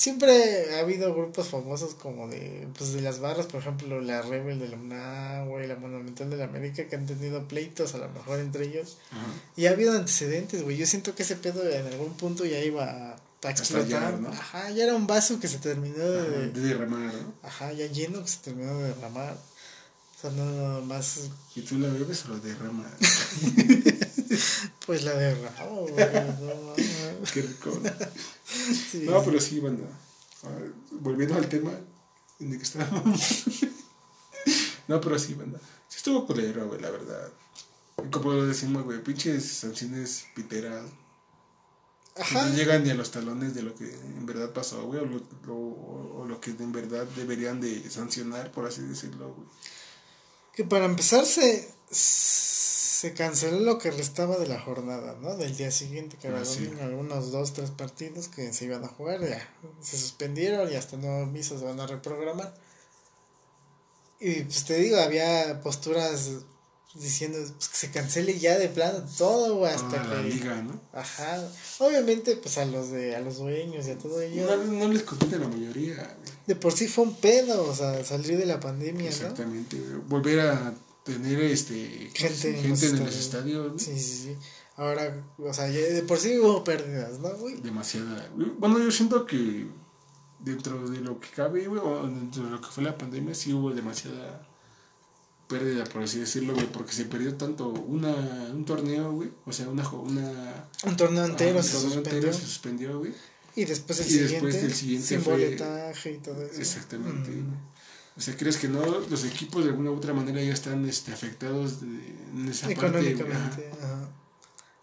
[0.00, 4.58] siempre ha habido grupos famosos como de pues de las barras, por ejemplo, la Rebel
[4.58, 8.08] de la UNAM, güey, la Monumental de la América que han tenido pleitos a lo
[8.08, 8.96] mejor entre ellos.
[9.10, 9.26] Ajá.
[9.56, 10.78] Y ha habido antecedentes, güey.
[10.78, 14.18] Yo siento que ese pedo en algún punto ya iba a, explotar.
[14.32, 17.34] Ajá, ya era un vaso que se terminó de, Ajá, de derramar, ¿no?
[17.42, 19.34] Ajá, ya lleno que se terminó de derramar.
[19.34, 22.90] O sea, no más, ¿Y tú la bebes o la derramas?
[24.86, 25.94] pues la derramo, güey.
[25.94, 26.74] No.
[27.32, 27.78] Qué rico.
[27.82, 27.90] ¿no?
[28.90, 29.04] Sí.
[29.08, 29.84] No, pero sí, banda.
[30.42, 31.72] Ver, volviendo al tema
[32.40, 33.44] en el que estábamos.
[34.88, 35.58] no, pero sí, banda.
[35.88, 37.28] Sí estuvo culero, güey, la verdad.
[38.04, 40.84] Y como lo decimos, güey, pinches sanciones piteras.
[42.18, 42.44] Ajá.
[42.46, 45.22] no llegan ni a los talones de lo que en verdad pasó, güey, o lo,
[45.46, 45.54] lo-
[46.20, 49.48] o lo que en verdad deberían de sancionar, por así decirlo, güey.
[50.54, 51.72] Que para empezar se,
[53.00, 55.34] se canceló lo que restaba de la jornada, ¿no?
[55.34, 56.70] Del día siguiente, que Ah, sí.
[56.82, 59.48] algunos dos, tres partidos que se iban a jugar, ya
[59.80, 62.54] se suspendieron y hasta aviso se van a reprogramar.
[64.20, 66.28] Y pues te digo, había posturas
[66.94, 70.28] diciendo pues, que se cancele ya de plano todo, güey, hasta Toda la que...
[70.28, 70.78] liga, ¿no?
[70.92, 71.42] Ajá.
[71.78, 74.44] Obviamente, pues a los de, a los dueños y a todo ello.
[74.44, 76.34] No, no les compete la mayoría, güey.
[76.46, 79.08] De por sí fue un pedo, o sea, salir de la pandemia, ¿no?
[79.08, 79.80] Exactamente.
[80.06, 80.74] Volver a
[81.12, 83.66] tener este Gente en gente los en los estadios.
[83.72, 83.78] güey.
[83.78, 84.36] Sí, sí, sí.
[84.76, 87.60] Ahora, o sea, ya de por sí hubo pérdidas, ¿no, güey?
[87.60, 88.30] demasiada.
[88.58, 89.66] Bueno, yo siento que
[90.38, 93.52] dentro de lo que cabe, güey, o dentro de lo que fue la pandemia, sí
[93.52, 94.46] hubo demasiada
[95.48, 98.14] pérdida, por así decirlo, güey, porque se perdió tanto una,
[98.54, 99.86] un torneo, güey, o sea, una...
[99.90, 102.12] una Un torneo entero ah, un se suspendió.
[102.14, 103.12] entero se suspendió, güey.
[103.56, 106.60] Y después el Y siguiente, después del siguiente sin fue- boletaje y todo eso.
[106.60, 107.30] Exactamente.
[107.32, 107.54] Mm.
[108.20, 108.84] O sea, ¿crees que no?
[109.08, 112.86] Los equipos de alguna u otra manera ya están este, afectados de- en esa parte.
[112.86, 114.08] Económicamente, ajá.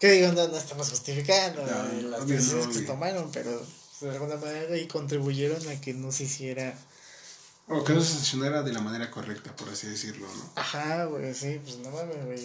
[0.00, 3.52] Que digo, no, no estamos justificando No, eh, las no, decisiones que se tomaron, pero
[3.56, 6.76] pues, de alguna manera ahí contribuyeron a que no se hiciera.
[7.68, 10.50] O que no se sancionara de la manera correcta, por así decirlo, ¿no?
[10.56, 12.44] Ajá, güey, sí, pues no mames, güey.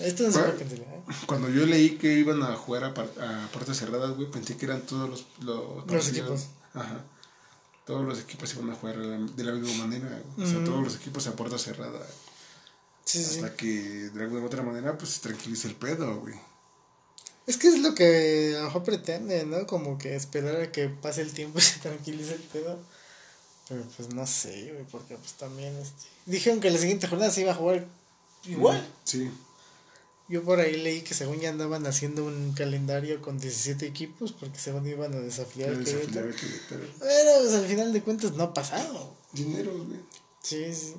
[0.06, 1.02] Esto no se puede cancelar.
[1.24, 4.82] Cuando yo leí que iban a jugar a, a puertas cerradas, güey, pensé que eran
[4.82, 6.08] todos los, los, partidos.
[6.08, 6.46] equipos.
[6.74, 7.04] Ajá.
[7.86, 10.22] Todos los equipos iban a jugar de la, misma manera.
[10.38, 10.64] O sea, Mm.
[10.64, 12.00] todos los equipos a puerta cerrada.
[13.04, 13.36] Sí, sí.
[13.36, 16.34] Hasta que de alguna u otra manera, pues se tranquilice el pedo, güey.
[17.46, 19.66] Es que es lo que a lo mejor pretende, ¿no?
[19.66, 22.78] Como que esperar a que pase el tiempo y se tranquilice el pedo.
[23.68, 26.06] Pero pues no sé, güey, porque pues también este...
[26.26, 27.86] dijeron que la siguiente jornada se iba a jugar
[28.44, 28.86] igual.
[29.04, 29.30] Sí.
[30.28, 34.58] Yo por ahí leí que según ya andaban haciendo un calendario con 17 equipos porque
[34.58, 36.86] según iban a desafiar desafiliar Querétaro.
[36.98, 39.14] Pero pues al final de cuentas no ha pasado.
[39.32, 40.00] Dinero, güey.
[40.42, 40.94] Sí, sí.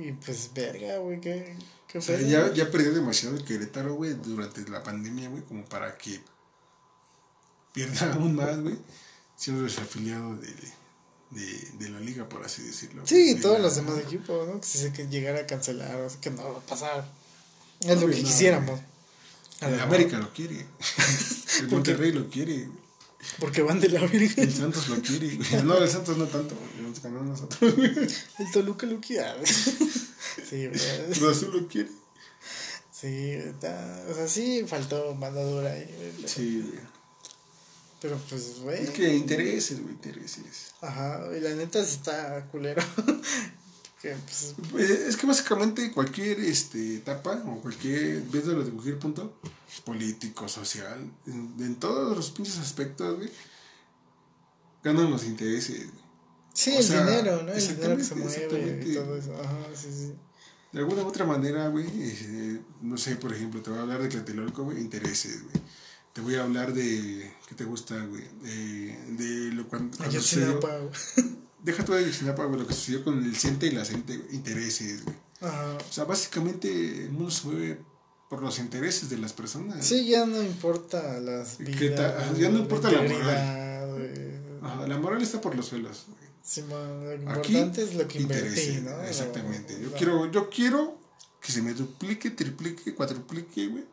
[0.00, 1.54] Y pues verga, güey, qué,
[1.86, 2.28] qué O sea, pedo.
[2.28, 6.20] ya, ya perdió demasiado el Querétaro, güey, durante la pandemia, güey, como para que
[7.72, 8.78] pierda aún más, güey,
[9.36, 10.52] siendo desafiliado de,
[11.30, 13.06] de, de la liga, por así decirlo.
[13.06, 14.60] Sí, De todos la- los demás equipos, ¿no?
[14.60, 17.06] Que si se que llegara a cancelar, o sea, que no va a pasar.
[17.80, 18.80] Es lo que quisiéramos.
[19.60, 20.66] El América lo quiere.
[21.60, 21.68] El.
[21.68, 22.68] Monterrey lo quiere.
[23.38, 24.42] Porque van de la verga.
[24.42, 25.38] El Santos lo quiere.
[25.64, 26.54] No, el Santos no tanto.
[26.80, 27.74] Nos ganó nosotros.
[28.38, 29.32] El Toluca lo quiere.
[30.50, 30.78] Sí, güey.
[31.18, 31.88] Cruz Azul lo quiere.
[32.92, 36.14] Sí, está, o sea, sí faltó mano dura ahí.
[36.26, 36.80] Sí, güey.
[38.00, 38.84] Pero pues, güey.
[38.84, 40.74] Es que intereses, güey, intereses.
[40.80, 42.82] Ajá, y la neta está culero.
[44.10, 49.38] Que, pues, Pues, Es que básicamente cualquier este, etapa o cualquier, viéndolo de cualquier punto,
[49.84, 53.30] político, social, en, en todos los pinches aspectos, güey,
[54.82, 55.90] ganan los intereses.
[55.90, 56.04] güey.
[56.54, 57.52] sí, o el sea, dinero, ¿no?
[57.52, 58.88] El dinero que se exactamente, mueve exactamente.
[58.90, 59.34] y todo eso.
[59.42, 60.14] Ajá, sí, sí.
[60.72, 64.02] De alguna u otra manera, güey, eh, no sé, por ejemplo, te voy a hablar
[64.02, 65.54] de Tlatelolco, güey, intereses, güey.
[66.12, 68.24] Te voy a hablar de, ¿qué te gusta, güey?
[68.42, 71.36] De, de lo cuando, cuando Ayotzinapa, güey.
[71.66, 74.36] Deja tú de Ayotzinapa, güey, lo que sucedió con el CENTE y la CENTE, güey,
[74.36, 75.16] intereses, güey.
[75.40, 75.76] Ajá.
[75.76, 77.80] O sea, básicamente el mundo se mueve
[78.30, 79.84] por los intereses de las personas.
[79.84, 82.38] Sí, ya no importa las ¿Qué vidas.
[82.38, 83.82] Ya no importa la.
[84.62, 86.04] Ajá, la moral está por los suelos.
[86.06, 86.30] güey.
[86.40, 89.02] Sí, man, lo Aquí, es lo que invertí, intereses, ¿no?
[89.02, 89.76] Exactamente.
[89.82, 90.96] Yo quiero, yo quiero
[91.40, 93.84] que se me duplique, triplique, cuadruplique, güey.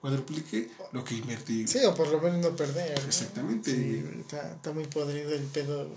[0.00, 1.66] Cuadruplique lo que invertí.
[1.66, 3.00] Sí, o por lo menos no perder.
[3.00, 3.06] ¿no?
[3.06, 5.90] Exactamente, Sí, está, está muy podrido el pedo.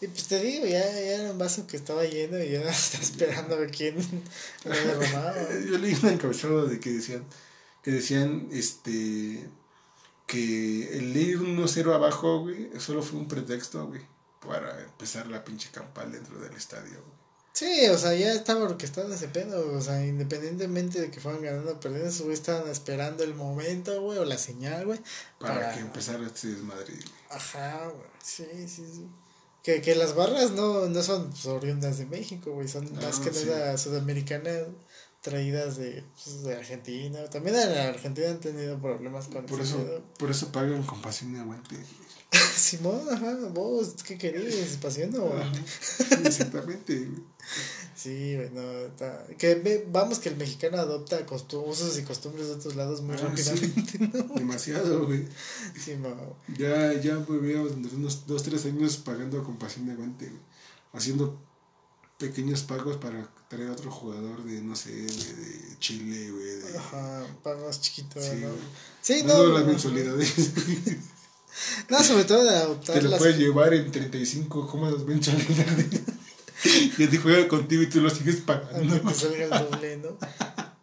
[0.00, 3.04] Y pues te digo, ya, ya era un vaso que estaba lleno y ya estaba
[3.04, 3.96] esperando a ver quién
[4.64, 5.36] lo derramaba.
[5.70, 7.24] Yo leí un encabezado de que decían,
[7.82, 9.46] que decían, este,
[10.26, 14.00] que el ir 1-0 abajo, güey, solo fue un pretexto, güey,
[14.46, 17.20] para empezar la pinche campal dentro del estadio, güey.
[17.52, 19.76] Sí, o sea, ya estaba orquestado ese pedo.
[19.76, 24.18] O sea, independientemente de que fueran ganando o perdiendo, güey estaban esperando el momento, güey,
[24.18, 25.00] o la señal, güey.
[25.38, 26.94] Para, que empezara este desmadre.
[27.28, 28.08] Ajá, güey.
[28.22, 29.08] Sí, sí, sí.
[29.62, 32.66] Que, que las barras no, no son pues, oriundas de México, güey.
[32.68, 33.46] Son Ah, más que sí.
[33.46, 34.68] nada sudamericanas
[35.20, 37.24] traídas de, pues, de Argentina.
[37.30, 41.38] También en Argentina han tenido problemas con Por eso, por eso pagan con pasión y
[41.38, 41.76] aguante.
[42.56, 44.76] Simón, ajá, vos, ¿qué querías?
[44.80, 45.52] ¿Pasión o Ajá.
[46.08, 47.08] Sí, exactamente.
[47.96, 49.26] Sí, güey, no, está...
[49.38, 51.26] Que ve- vamos que el mexicano adopta
[51.60, 54.34] usos y costumbres de otros lados muy Ah, rápidamente, ¿no?
[54.34, 55.26] Demasiado, güey.
[55.78, 56.36] Sí, no.
[56.56, 57.18] Ya, ya
[57.82, 60.40] desde unos dos, tres años pagando con pasión y aguante, güey.
[60.92, 61.38] Haciendo
[62.18, 66.44] pequeños pagos para traer a otro jugador de, no sé, de, de Chile, güey.
[66.44, 68.48] De, Ajá, pagos chiquitos, Sí, ¿no?
[69.02, 69.58] Sí, Dando no.
[69.58, 70.52] las mensualidades.
[71.88, 73.18] No, sobre todo de adoptar Te lo las...
[73.18, 76.00] puedes llevar en 35 cómodas mensualidades.
[76.98, 79.00] y te juega contigo y tú lo sigues Aunque pagando.
[79.00, 80.16] te salga el doble, ¿no?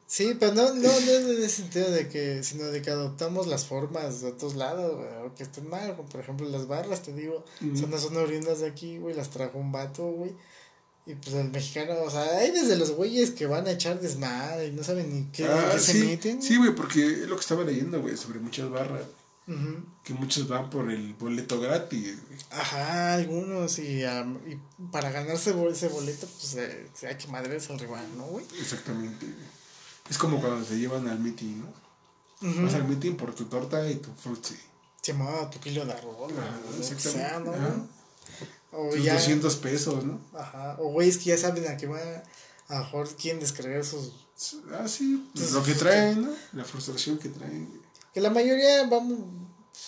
[0.10, 3.46] Sí, pero no, no, no es en ese sentido de que, sino de que adoptamos
[3.48, 7.04] las formas de otros lados, güey, o que estén mal, como por ejemplo las barras,
[7.04, 7.44] te digo,
[7.78, 10.32] son, no son oriundas de aquí, güey, las trajo un vato, güey,
[11.06, 14.68] y pues el mexicano, o sea, hay desde los güeyes que van a echar desmadre
[14.68, 16.42] y no saben ni qué, Ah, qué se sí, meten.
[16.42, 19.02] sí, güey, porque es lo que estaba leyendo, güey, sobre muchas barras.
[20.04, 22.40] Que muchos van por el boleto gratis, güey.
[22.52, 24.60] Ajá, algunos, y, y
[24.92, 28.46] para ganarse ese boleto, pues eh, hay que madres al rival, ¿no, güey?
[28.60, 29.48] Exactamente, güey.
[30.10, 32.50] Es como cuando te llevan al meeting, ¿no?
[32.50, 32.64] Ujú.
[32.64, 34.56] Vas al meeting por tu torta y tu frutzi.
[35.02, 37.10] Se llamaba tu kilo de arroz, güey, que exactamente.
[37.12, 37.88] sea, ¿no?
[38.74, 40.20] O Tus ya, 200 pesos, ¿no?
[40.38, 42.00] ajá, o güeyes que ya saben a qué va,
[42.68, 44.12] a mejor quieren descargar sus...
[44.74, 46.32] Ah, sí, Pues, lo que traen, ¿no?
[46.52, 47.87] La frustración que traen.
[48.18, 49.16] Que la mayoría van,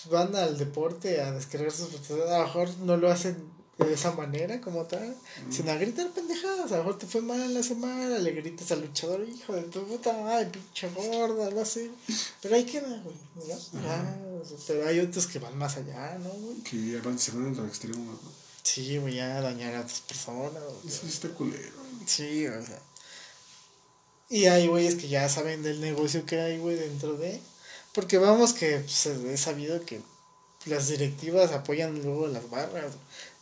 [0.08, 1.88] van al deporte a descargar sus...
[2.12, 3.36] A lo mejor no lo hacen
[3.76, 5.16] de esa manera como tal,
[5.50, 8.82] sino a gritar pendejadas, a lo mejor te fue mal la semana, le gritas al
[8.82, 11.90] luchador, hijo de tu puta madre, pinche gorda, no sé,
[12.40, 13.58] pero ahí queda, güey, ¿no?
[13.58, 14.16] Sea,
[14.68, 16.58] pero hay otros que van más allá, ¿no, güey?
[16.58, 18.30] Que ya van, se van en los extremos, ¿no?
[18.62, 20.86] Sí, güey, ya dañar a otras personas, güey.
[20.86, 21.82] Eso está culero.
[22.06, 22.80] Sí, o sea.
[24.28, 27.40] Y hay güeyes que ya saben del negocio que hay, güey, dentro de.
[27.92, 30.00] Porque vamos que pues, es sabido que
[30.66, 32.92] las directivas apoyan luego las barras.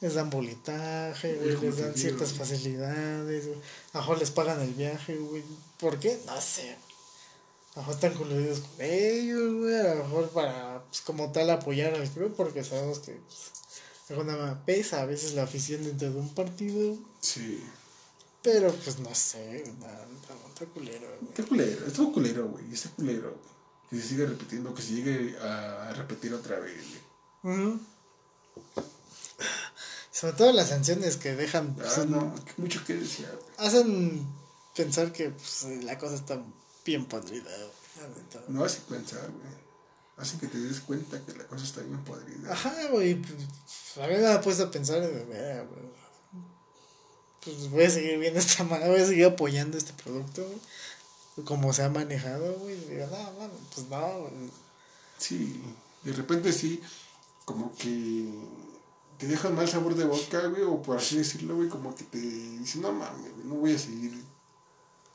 [0.01, 3.59] Les dan boletaje, güey, les dan ciertas facilidades, güey.
[3.93, 5.43] A lo mejor les pagan el viaje, güey.
[5.79, 6.19] ¿Por qué?
[6.27, 6.77] No sé.
[7.75, 9.75] A lo mejor están coludidos con ellos, güey.
[9.75, 13.51] A lo mejor para, pues, como tal, apoyar al club, porque sabemos que, pues,
[14.11, 16.97] alguna pesa a veces la afición dentro de un partido.
[17.21, 17.63] Sí.
[18.43, 21.31] Pero pues no sé, nada, está, está culero, güey.
[21.31, 22.73] Está culero, está culero, güey.
[22.73, 23.58] Está culero, güey.
[23.91, 26.83] Que se siga repitiendo, que se llegue a repetir otra vez.
[30.11, 33.09] Sobre todo las sanciones que dejan, pues, Ah, no, que mucho que güey.
[33.59, 34.27] hacen
[34.75, 36.43] pensar que pues, la cosa está
[36.85, 37.51] bien podrida.
[38.49, 39.69] No hace pensar, güey.
[40.17, 42.53] Hacen que te des cuenta que la cosa está bien podrida.
[42.53, 43.15] Ajá, güey.
[43.15, 43.35] pues,
[44.05, 45.89] a mí me ha puesto a pensar, de, "Mira, güey,
[47.45, 50.59] pues voy a seguir viendo esta manera, voy a seguir apoyando este producto, güey.
[51.45, 52.77] Como se ha manejado, güey.
[52.77, 54.51] Digo, no, mano, pues no, güey.
[55.19, 55.61] Sí,
[56.05, 56.81] de repente sí,
[57.45, 58.33] como que
[59.19, 62.19] te dejan mal sabor de boca, güey, o por así decirlo, güey, como que te
[62.19, 64.13] dicen, no mames, no voy a seguir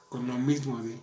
[0.09, 0.99] con lo mismo de...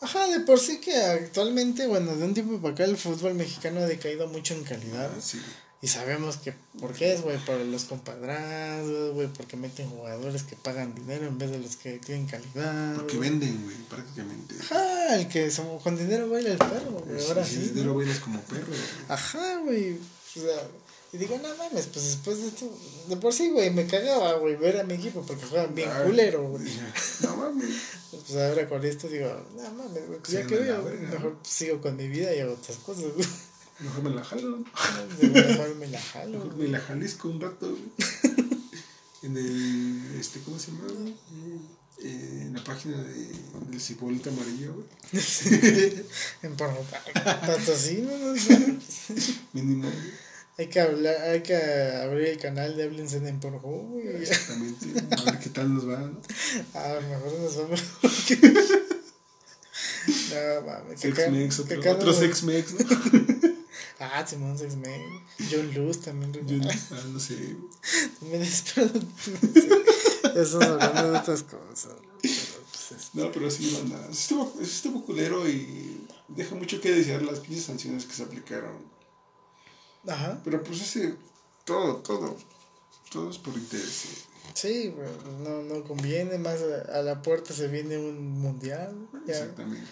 [0.00, 3.80] Ajá, de por sí que actualmente, bueno, de un tiempo para acá el fútbol mexicano
[3.80, 5.10] ha decaído mucho en calidad.
[5.16, 5.40] Ah, sí.
[5.80, 7.38] Y sabemos que, ¿por qué es, güey?
[7.44, 11.98] Por los compadrazos, güey, porque meten jugadores que pagan dinero en vez de los que
[12.00, 12.96] tienen calidad.
[12.96, 14.56] Porque venden, güey, prácticamente.
[14.60, 17.60] Ajá, el que somos, con dinero baila el perro, güey, ahora Si sí.
[17.68, 18.80] dinero bailas como perro, güey.
[19.08, 19.92] Ajá, güey.
[19.92, 20.68] O sea,
[21.12, 22.70] y digo, no mames, pues después de esto,
[23.08, 26.02] de por sí, güey, me cagaba, güey, ver a mi equipo porque juegan bien Ah,
[26.04, 26.64] culero, güey.
[27.22, 27.76] No mames.
[28.10, 31.80] Pues ahora con esto digo, no mames, güey, pues ya Sí, que veo, mejor sigo
[31.80, 33.26] con mi vida y hago otras cosas, güey.
[33.80, 34.58] Mejor me la jalo.
[35.22, 38.48] Mejor me la jalo, Mejor me la jalisco un rato, güey.
[39.22, 40.86] En el, este, ¿cómo se llama?
[42.00, 43.28] Eh, en la página de,
[43.70, 44.86] del cibolita amarillo, güey.
[46.42, 46.78] En porno,
[47.14, 48.76] patrocino, no sé.
[49.52, 49.90] Mínimo.
[50.56, 54.08] Hay que hablar, hay que abrir el canal de Hablense en Pornhub, güey.
[54.16, 54.86] Exactamente.
[55.16, 56.20] A ver qué tal nos va, ¿no?
[56.74, 58.36] A lo mejor nos va mejor que...
[60.30, 61.00] No, mames.
[61.00, 63.48] Sex-Mex, que otro, otro nos- Sex-Mex, ¿no?
[64.00, 65.00] Ah, Simón Sex Man.
[65.50, 66.30] John Luz también.
[66.32, 67.56] No, ah, no sé.
[68.20, 68.90] Me espero.
[70.22, 71.94] Ya estamos hablando de otras cosas.
[72.22, 74.08] Pero, pues, es- No, pero sí, banda.
[74.10, 78.76] Estuvo, estuvo culero y deja mucho que desear las pinches sanciones que se aplicaron.
[80.06, 80.40] Ajá.
[80.44, 81.16] Pero pues ese,
[81.64, 82.36] todo, todo,
[83.10, 84.04] todo es por interés.
[84.54, 84.94] Sí.
[85.42, 86.38] No, no conviene.
[86.38, 88.94] Más a, a la puerta se viene un mundial.
[89.26, 89.32] Ya.
[89.34, 89.86] Exactamente.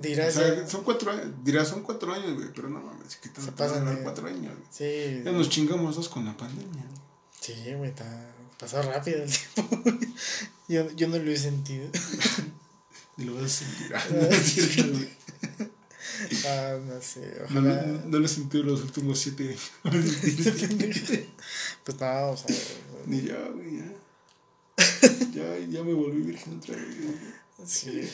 [0.00, 3.28] Dirás o sea, son cuatro años, dirás son cuatro años, güey, pero no mames, que
[3.28, 4.52] Se te pasan pasan de- cuatro años.
[4.54, 4.66] güey.
[4.70, 6.84] Sí, Ya nos chingamos dos con la pandemia.
[7.40, 8.28] sí, güey, está.
[8.58, 9.90] Pasó rápido el tiempo.
[10.68, 11.88] yo, yo no lo he sentido.
[13.18, 13.92] Lo vas a sentir.
[16.46, 16.48] Ah, no.
[16.48, 18.02] Ah, no sé, No, lo- ojalá.
[18.06, 19.70] no lo he sentido los últimos siete años.
[21.84, 22.56] pues no, o sea.
[23.06, 23.92] Ni ya, güey, ya.
[25.32, 26.96] Ya, ya me volví virgen otra vez.
[27.00, 27.16] güey.
[27.66, 28.08] Sí.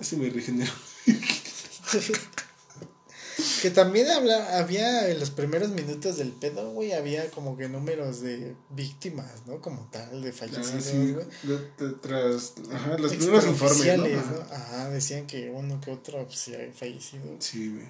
[0.00, 0.72] Se me regeneró.
[3.60, 8.20] Que también habla, había en los primeros minutos del pedo, güey, había como que números
[8.22, 9.60] de víctimas, ¿no?
[9.60, 11.94] Como tal, de Ah, fallecidos, güey.
[12.00, 14.04] tras, ajá, los primeros informes, ¿no?
[14.04, 14.30] Ajá.
[14.32, 14.54] ¿no?
[14.54, 17.24] Ajá, decían que uno que otro pues, fallecido.
[17.38, 17.86] Sí, güey.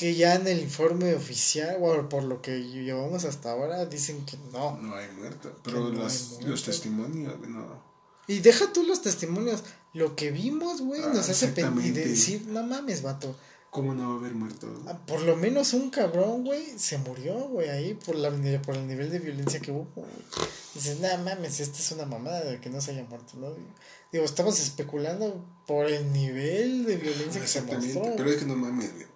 [0.00, 4.38] Que ya en el informe oficial, bueno, por lo que llevamos hasta ahora, dicen que
[4.52, 4.78] no.
[4.78, 5.54] No hay muerto.
[5.62, 6.48] Pero no las- hay muerto.
[6.48, 7.82] los testimonios, no.
[8.26, 9.62] Y deja tú los testimonios.
[9.92, 13.36] Lo que vimos, güey, Ah, nos hace pen- y decir, no mames, vato.
[13.70, 14.66] ¿Cómo no va a haber muerto?
[14.86, 18.30] Ah, Por lo menos un cabrón, güey, se murió, güey, ahí por, la,
[18.62, 20.08] por el nivel de violencia que hubo, güey.
[20.74, 23.48] Dices, nada mames, esta es una mamada de que no se haya muerto, ¿no?
[24.12, 28.02] Digo, estamos especulando por el nivel de violencia que se mostró.
[28.16, 29.06] Pero es que no mames, güey.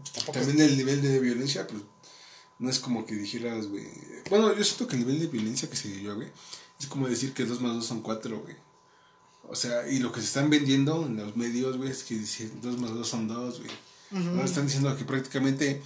[0.00, 1.82] Pues tampoco También el nivel de violencia, pues,
[2.58, 3.86] no es como que dijeras, güey.
[4.28, 6.28] Bueno, yo siento que el nivel de violencia que se vivió, güey,
[6.78, 8.56] es como decir que 2 más 2 son 4, güey.
[9.48, 12.60] O sea, y lo que se están vendiendo en los medios, güey, es que dicen
[12.62, 13.70] 2 más 2 son 2, güey.
[14.12, 14.36] Ujú.
[14.36, 15.82] No están diciendo que prácticamente.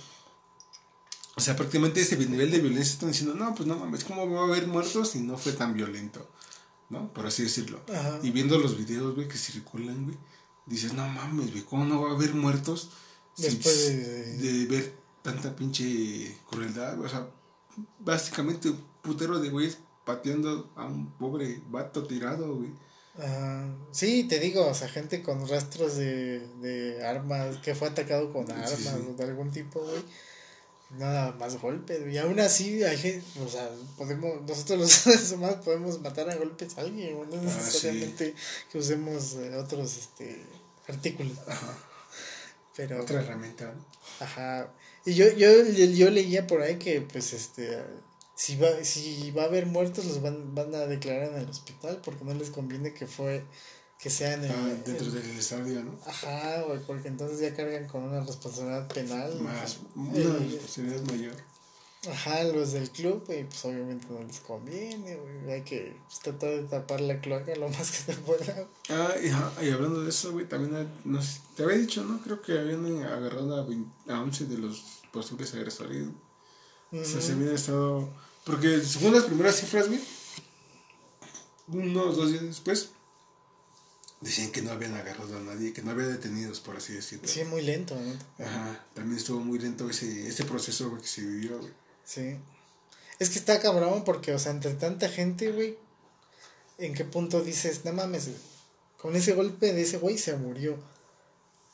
[1.36, 4.42] O sea, prácticamente ese nivel de violencia están diciendo, no, pues no mames, ¿cómo va
[4.42, 6.28] a haber muertos si no fue tan violento?
[6.90, 7.12] ¿No?
[7.12, 7.80] Por así decirlo.
[7.92, 8.20] Ajá.
[8.22, 10.16] Y viendo los videos, güey, que circulan, güey,
[10.66, 12.90] dices, no mames, güey, ¿cómo no va a haber muertos
[13.36, 14.92] Después de- de ver
[15.22, 17.00] tanta pinche crueldad?
[17.00, 17.28] O sea,
[17.98, 22.70] básicamente un putero de güeyes pateando a un pobre vato tirado, güey.
[23.18, 28.32] Ah, sí, te digo, o sea, gente con rastros de, de armas, que fue atacado
[28.32, 28.88] con armas sí.
[28.88, 30.02] o de algún tipo, güey.
[30.98, 32.14] Nada más golpes, güey.
[32.14, 36.36] Y aún así, hay gente, o sea, podemos, nosotros los seres humanos podemos matar a
[36.36, 38.34] golpes a alguien, no Ah, necesariamente
[38.70, 40.44] que usemos eh, otros este,
[40.88, 41.36] artículos.
[42.76, 43.84] Pero, Otra herramienta, ¿no?
[44.24, 44.68] ajá.
[45.06, 47.82] Y yo, yo, yo leía por ahí que, pues, este,
[48.34, 52.00] si va, si va a haber muertos, los van, van a declarar en el hospital
[52.04, 53.44] porque no les conviene que fue,
[53.98, 54.50] que sea en el...
[54.50, 55.98] Ah, dentro en- del estadio, ¿no?
[56.06, 59.38] Ajá, güey, porque entonces ya cargan con una responsabilidad penal.
[59.40, 61.34] Más, Eh, una responsabilidad mayor.
[62.10, 65.52] Ajá, los del club, y pues obviamente no les conviene, güey.
[65.52, 68.66] Hay que pues, tratar de tapar la cloaca lo más que se pueda.
[68.90, 72.20] Ah, y, y hablando de eso, güey, también, hay- no sé, te había dicho, ¿no?
[72.22, 76.06] Creo que habían agarrado a, 20 a 11 de los posibles agresores.
[76.92, 78.08] O sea, se habían estado...
[78.44, 80.00] Porque según las primeras cifras, güey,
[81.68, 82.90] unos dos días después,
[84.20, 87.26] decían que no habían agarrado a nadie, que no había detenidos, por así decirlo.
[87.26, 88.44] Sí, muy lento, ¿no?
[88.44, 91.72] Ajá, también estuvo muy lento ese, ese proceso, güey, que se vivió, güey.
[92.04, 92.36] Sí.
[93.18, 95.78] Es que está cabrón porque, o sea, entre tanta gente, güey,
[96.78, 98.28] ¿en qué punto dices, no mames,
[99.00, 100.76] con ese golpe de ese güey se murió?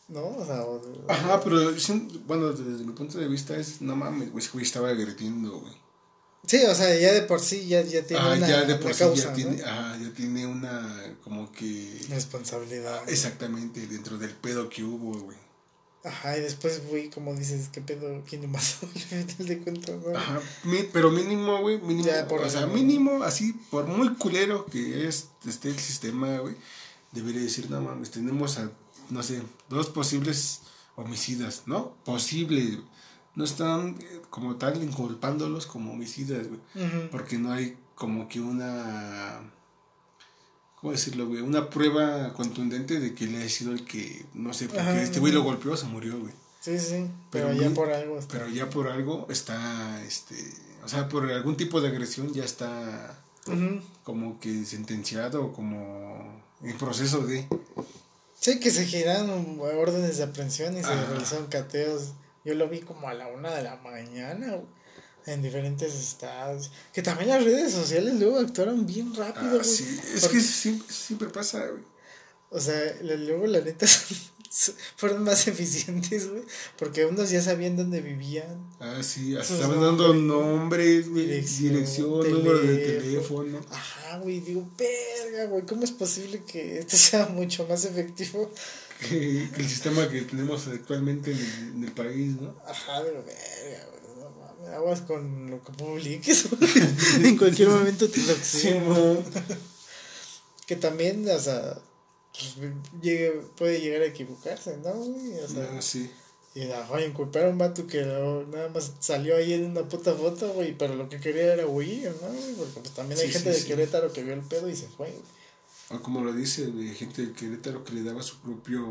[0.09, 0.26] ¿No?
[0.26, 1.72] O sea, o- Ajá, pero
[2.26, 5.72] bueno, desde mi punto de vista es, no mames, güey, ese güey estaba agrediendo, güey.
[6.47, 8.81] Sí, o sea, ya de por sí ya, ya tiene Ah, una, ya de una
[8.83, 9.37] por sí causa, ya ¿no?
[9.37, 13.09] tiene, ajá, ya tiene una como que responsabilidad.
[13.09, 15.37] exactamente dentro del pedo que hubo, güey.
[16.03, 18.22] Ajá, y después, güey, como dices, ¿qué pedo?
[18.26, 20.16] ¿Quién final de cuentas, ¿no?
[20.16, 20.40] Ajá,
[20.92, 25.28] pero mínimo, güey, mínimo, Ya, por o sea, mínimo, así, por muy culero que es,
[25.46, 26.57] esté el sistema, güey,
[27.12, 28.70] debería decir, no mames, tenemos a,
[29.11, 30.62] no sé, dos posibles
[30.96, 31.94] homicidas, ¿no?
[32.05, 32.78] Posibles,
[33.34, 36.61] no están eh, como tal inculpándolos como homicidas, güey,
[37.11, 39.40] porque no hay como que una,
[40.81, 41.41] ¿cómo decirlo, güey?
[41.41, 45.20] Una prueba contundente de que él ha sido el que, no sé, porque Ajá, este
[45.20, 46.33] güey lo golpeó, se murió, güey.
[46.61, 48.33] Sí, sí, pero, Pero ya por algo está.
[48.39, 50.35] Pero ya por algo está, este,
[50.85, 53.81] o sea, por algún tipo de agresión ya está Ujú.
[54.05, 57.47] como que sentenciado o como en proceso de...
[58.39, 62.12] Sí, que se giraron órdenes de aprehensión y se realizaron cateos.
[62.45, 64.66] Yo lo vi como a la una de la mañana, güey,
[65.27, 66.71] en diferentes estados.
[66.93, 69.64] Que también las redes sociales luego actuaron bien rápido, Ah, güey.
[69.64, 71.83] sí, es Porque- que siempre, siempre pasa, güey.
[72.51, 73.87] O sea, luego la neta
[74.97, 76.43] fueron más eficientes, güey.
[76.77, 78.68] Porque unos ya sabían dónde vivían.
[78.81, 83.61] Ah, sí, estaban dando nombres, güey, dirección, dirección, número de teléfono.
[83.71, 88.51] Ajá, güey, digo, verga, güey, ¿cómo es posible que esto sea mucho más efectivo?
[89.09, 92.55] Que, que el sistema que tenemos actualmente en el, en el país, ¿no?
[92.66, 93.99] Ajá, pero verga, güey,
[94.75, 96.47] aguas con lo que publiques,
[97.23, 99.18] en cualquier momento te lo Simón.
[100.66, 101.79] Que también, o sea,
[102.33, 102.55] pues,
[103.03, 104.91] llegue- puede llegar a equivocarse, ¿no?
[104.91, 106.11] O sea, Ah, sí.
[106.55, 110.53] y ajá, inculpar a un vato que nada más salió ahí en una puta foto,
[110.53, 112.29] güey, pero lo que quería era huir, ¿no?
[112.57, 113.66] Porque pues también hay Sí, gente sí, de sí.
[113.68, 115.99] Querétaro que vio el pedo y se fue, güey.
[116.01, 118.87] O como lo dice, güey, gente de Querétaro que le daba su propio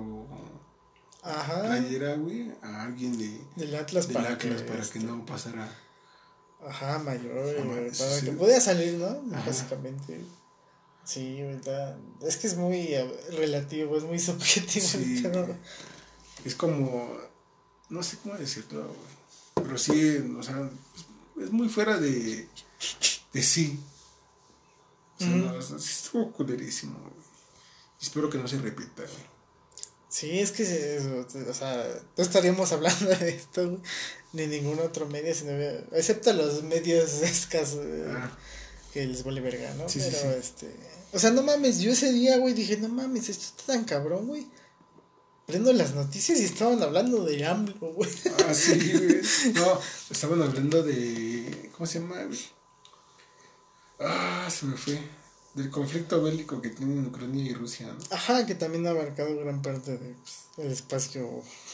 [1.21, 1.61] Ajá.
[1.63, 5.25] playera, güey, a alguien de, Del Atlas del para Atlas que, para este, que no
[5.25, 5.69] pasara.
[6.65, 8.25] Ajá, mayor, Ajá, güey, sí, para sí.
[8.25, 9.35] que pudiera salir, ¿no?
[9.35, 9.45] Ajá.
[9.45, 10.21] Básicamente.
[11.03, 11.97] Sí, ¿verdad?
[12.21, 15.23] Es que es muy eh, relativo, es muy subjetivo Sí.
[16.45, 17.17] Es como,
[17.89, 19.65] no sé cómo decirlo, güey.
[19.65, 20.69] Pero sí, o sea,
[21.41, 22.47] es, muy fuera de,
[23.33, 23.79] de sí.
[25.15, 27.13] O sea, no, o sea, sí estuvo culerísimo, güey.
[28.01, 29.28] Espero que no se repita, güey.
[30.09, 30.63] Sí, es que,
[31.47, 31.87] o sea,
[32.17, 33.79] no estaríamos hablando de esto,
[34.33, 35.51] ni ningún otro medio, sino,
[35.93, 38.35] excepto los medios escasos Ah,
[38.91, 39.87] que les vale verga, ¿no?
[39.87, 40.39] Sí, sí, Pero, sí.
[40.39, 40.75] este,
[41.13, 44.27] o sea, no mames, yo ese día, güey, dije, no mames, esto está tan cabrón,
[44.27, 44.47] güey.
[45.45, 48.09] Prendo las noticias y estaban hablando de AMLO, güey.
[48.47, 49.21] ah, sí, güey.
[49.53, 49.79] No,
[50.09, 52.39] estaban hablando de, ¿cómo se llama, güey?
[53.99, 54.99] Ah, se me fue.
[55.59, 58.15] Del conflicto bélico que tienen Ucrania y Rusia, ¿no?
[58.15, 61.29] Ajá, que también ha abarcado gran parte de, pues, del espacio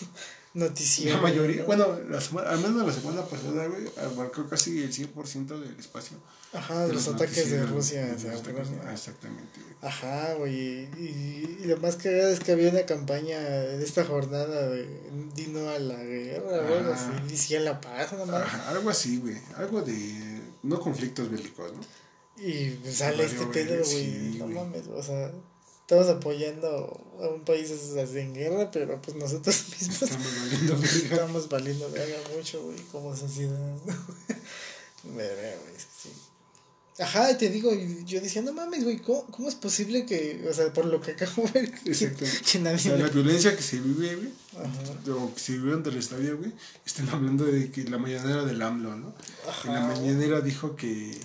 [0.54, 1.18] noticiero.
[1.18, 1.66] La mayoría, ¿no?
[1.68, 2.18] bueno, la
[2.50, 6.18] al menos la semana pasada, güey, abarcó casi el 100% del espacio.
[6.54, 8.82] Ajá, de los ataques de Rusia hacia Ucrania.
[8.86, 9.76] ah, Exactamente, güey.
[9.82, 10.86] Ajá, güey.
[10.98, 13.38] Y, y lo más cagado es que había una campaña
[13.74, 14.88] en esta jornada de
[15.36, 17.22] Dino a la guerra Ah.
[17.32, 17.60] así.
[17.60, 18.42] La paz, nada más.
[18.44, 19.38] Ajá, algo así, güey.
[19.58, 20.42] Algo de.
[20.64, 21.80] No conflictos bélicos, ¿no?
[22.38, 24.38] Y pues sale este pedo, güey.
[24.38, 25.32] no mames, o sea.
[25.82, 31.50] Estamos apoyando a un país así en guerra, pero pues nosotros mismos Estamos valiendo estamos
[31.50, 33.78] valiendo verga mucho, güey, como sociedad.
[35.04, 36.10] Verga, güey, sí.
[36.98, 37.72] Ajá, y te digo,
[38.06, 41.12] yo decía, no mames, güey, ¿cómo, ¿cómo es posible que, o sea, por lo que
[41.12, 42.26] acabo de ver, que, Exacto.
[42.52, 45.14] que nadie O sea, la violencia que se vive, güey, Ajá.
[45.14, 46.52] o que se vive ante el estadio, güey,
[46.86, 49.14] están hablando de que la mañanera del AMLO, ¿no?
[49.48, 49.68] Ajá.
[49.68, 51.20] En la mañanera dijo que,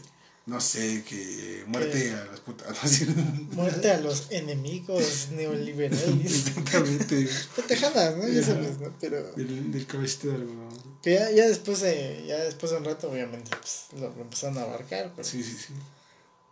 [0.46, 2.76] no sé, que muerte a las putas.
[3.52, 6.24] Muerte a los enemigos neoliberales.
[6.24, 7.28] Exactamente,
[7.68, 8.26] Tejadas, ¿no?
[8.28, 8.92] Ya sabes, ¿no?
[9.00, 10.68] Pero del, del cabecito de algodón.
[11.02, 14.58] que ya, ya después de, ya después de un rato, obviamente, pues lo, lo empezaron
[14.58, 15.74] a abarcar, pero Sí, sí, sí.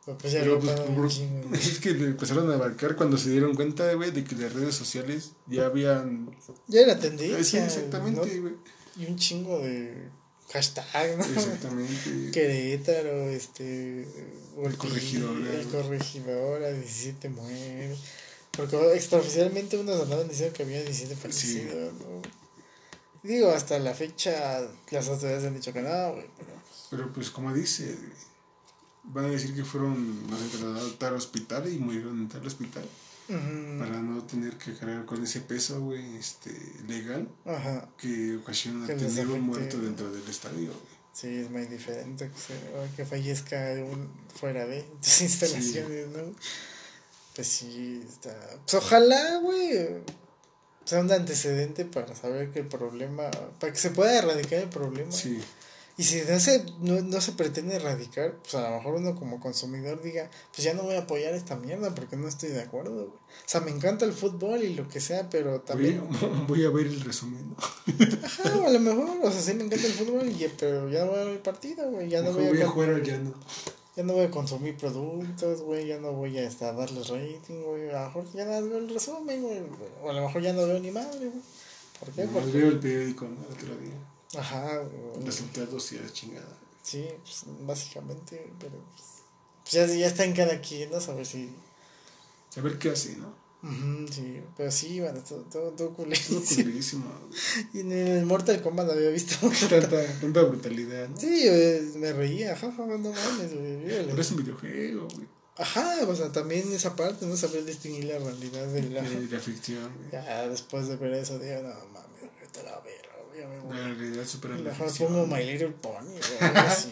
[0.05, 3.31] pero pues ya Pero lo pues, por- es que le empezaron a abarcar cuando se
[3.31, 6.31] dieron cuenta, güey, de que las redes sociales ya habían...
[6.69, 7.43] Ya era tendencia.
[7.43, 8.43] Sí, exactamente, ¿no?
[8.43, 8.55] güey.
[8.97, 10.09] Y un chingo de
[10.53, 11.25] hashtag, ¿no?
[11.25, 12.31] Exactamente.
[12.33, 14.03] Querétaro, este.
[14.63, 15.71] El corregidor, El ¿no?
[15.71, 17.97] corregidor, a 17 muere.
[18.53, 22.23] Porque extraoficialmente unos andaban diciendo que había 17 fallecidos, ¿no?
[23.23, 26.27] Digo, hasta la fecha las autoridades han dicho que no, güey.
[26.39, 26.51] Pero,
[26.91, 27.97] Pero pues como dice,
[29.05, 32.85] van a decir que fueron, no sé, a tal hospital y murieron en tal hospital.
[33.29, 36.51] Para no tener que cargar con ese peso, güey, este,
[36.87, 37.89] legal Ajá.
[37.99, 40.99] que ocasiona Que tener un muerto dentro del estadio, güey.
[41.13, 46.33] Sí, es muy diferente que, se- que fallezca un, fuera de tus instalaciones, ¿no?
[47.35, 48.35] Pues sí, está.
[48.65, 49.89] Pues ojalá, güey,
[50.85, 55.13] sea un antecedente para saber que el problema, para que se pueda erradicar el problema.
[55.13, 55.39] Sí,
[55.99, 59.41] Y si no se, no, no se pretende erradicar, pues a lo mejor uno como
[59.41, 62.95] consumidor diga, pues ya no voy a apoyar esta mierda porque no estoy de acuerdo,
[62.95, 63.07] güey.
[63.09, 66.01] O sea, me encanta el fútbol y lo que sea, pero también...
[66.09, 67.57] Voy, a- voy a ver el resumen, ¿no?
[68.25, 71.11] Ajá, a lo mejor, o sea, sí me encanta el fútbol, y, pero ya no
[71.11, 72.09] voy a ver el partido, güey.
[72.09, 73.35] Ya no voy a, voy a con- jugar al llano.
[73.97, 75.89] ya no voy a consumir productos, güey.
[75.89, 77.91] Ya no voy a estar darles rating, güey.
[77.91, 79.63] A lo mejor ya no veo el resumen, güey.
[80.05, 81.43] O a lo mejor ya no veo ni madre, güey.
[81.99, 82.23] ¿Por qué?
[82.33, 82.53] Porque...
[82.53, 83.31] veo el periódico ¿no?
[83.49, 83.95] el otro día.
[84.37, 84.83] Ajá.
[85.25, 86.59] Resultados y la chingada.
[86.83, 89.23] Sí, pues básicamente, pero pues,
[89.71, 91.01] ya, ya está en cada quien, ¿no?
[91.01, 91.51] Saber si...
[92.57, 93.35] A ver qué hace, ¿no?
[93.61, 97.05] Ujú, sí, pero sí, bueno, todo, todo, todo Todo culerísimo.
[97.75, 99.37] Y en el Mortal Kombat había visto...
[99.69, 101.17] tanta, tanta brutalidad, ¿no?
[101.19, 101.45] Sí,
[101.97, 103.85] me reía, jaja, no mames, güey.
[103.85, 105.27] Pero es un videojuego, güey.
[105.57, 109.03] Ajá, o sea, también esa parte, no saber distinguir la realidad de la...
[109.03, 110.13] De la ficción, güey.
[110.13, 112.81] Ya después de ver eso, digo, no mames, vete a la
[113.39, 113.77] verga, güey, ya me voy.
[113.77, 115.09] La realidad supera la Mejor ficción.
[115.13, 116.91] pongo My Little Pony, güey, así.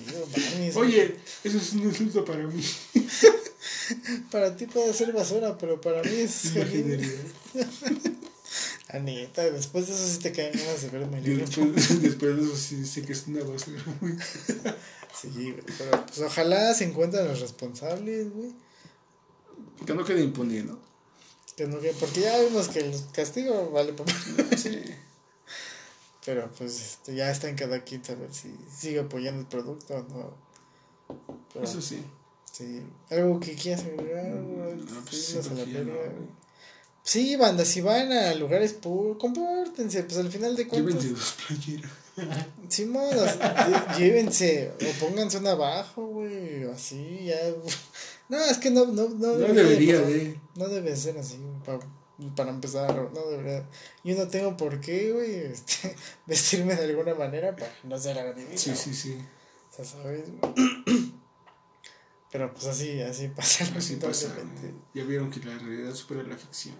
[0.75, 2.63] Oye, eso es un insulto para mí.
[4.31, 6.53] Para ti puede ser basura, pero para mí es
[8.93, 11.73] La neta, después de eso sí te caen ganas de ver My Little Pony.
[12.01, 14.15] después, de eso sí sé que es una basura, güey.
[15.21, 18.53] Sí, güey, pero pues ojalá se encuentren los responsables, güey.
[19.85, 20.79] Que no quede impune, ¿no?
[21.57, 24.07] Que no, que- porque ya vimos que el castigo vale por...
[24.57, 24.81] Sí.
[26.27, 30.03] Pero pues este, ya está en cada quien saber si sigue apoyando el producto o
[30.13, 30.35] no.
[31.55, 32.03] Pero, Eso sí.
[32.53, 32.83] sí.
[33.11, 34.77] Algo que quieras agregar, güey.
[34.77, 35.93] No, pues Sí, sí, la no.
[37.05, 41.05] Sí, banda, si van a lugares públicos, compórtense, pues al final de cuentas.
[41.05, 41.93] Llévense dos playeras.
[42.69, 42.87] Sea,
[43.69, 47.37] lle- llévense o pónganse una abajo, güey, así, ya.
[48.29, 50.13] No, es que no, no, no, No debería pasar.
[50.13, 50.41] de.
[50.57, 51.79] No debe ser así, pa-
[52.35, 53.69] para empezar, no debería.
[54.05, 55.95] Yo no tengo por qué, güey, este,
[56.27, 58.51] vestirme de alguna manera para no ser agredido.
[58.55, 59.19] Sí, sí, sí.
[59.71, 60.25] O sea, ¿sabes?
[62.33, 63.65] Pero pues así, así pasa.
[63.77, 64.35] Así pasa.
[64.95, 66.77] Ya vieron que la realidad supera la ficción.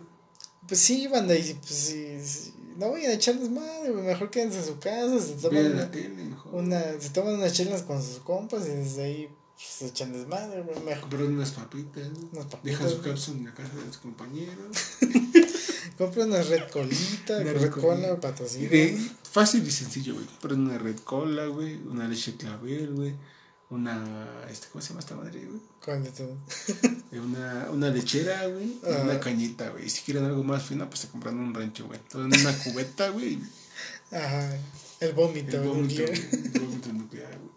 [0.67, 4.65] Pues sí, banda, y pues sí, sí, no vayan a echarles madre, mejor quédense en
[4.65, 6.55] su casa, se toman una, tele mejor.
[6.55, 10.63] una, se toman unas chelas con sus compas y desde ahí pues, se echan desmadre,
[10.63, 11.03] güey, mejor.
[11.03, 12.09] Compran unas papitas.
[12.33, 14.77] Unas papitas, Dejan su cápsula en la casa de los compañeros.
[15.97, 18.69] Compra una red colita, Una red Red cola, patrocina.
[19.31, 20.27] Fácil y sencillo, güey.
[20.27, 21.77] Compran una red cola, güey.
[21.87, 23.15] Una leche clavel, güey.
[23.71, 24.45] Una.
[24.51, 25.61] Este, ¿Cómo se llama esta madre, güey?
[27.13, 28.77] Eh, Una, una lechera, güey.
[28.83, 29.87] Una cañita, güey.
[29.87, 32.01] Y si quieren algo más fino, pues se compran un rancho, güey.
[32.09, 33.39] Todo en una cubeta, güey.
[34.11, 34.57] Ajá,
[35.01, 36.09] el vómito, El vómito, nuclear.
[36.31, 36.45] güey.
[36.55, 37.57] El vómito nuclear, güey.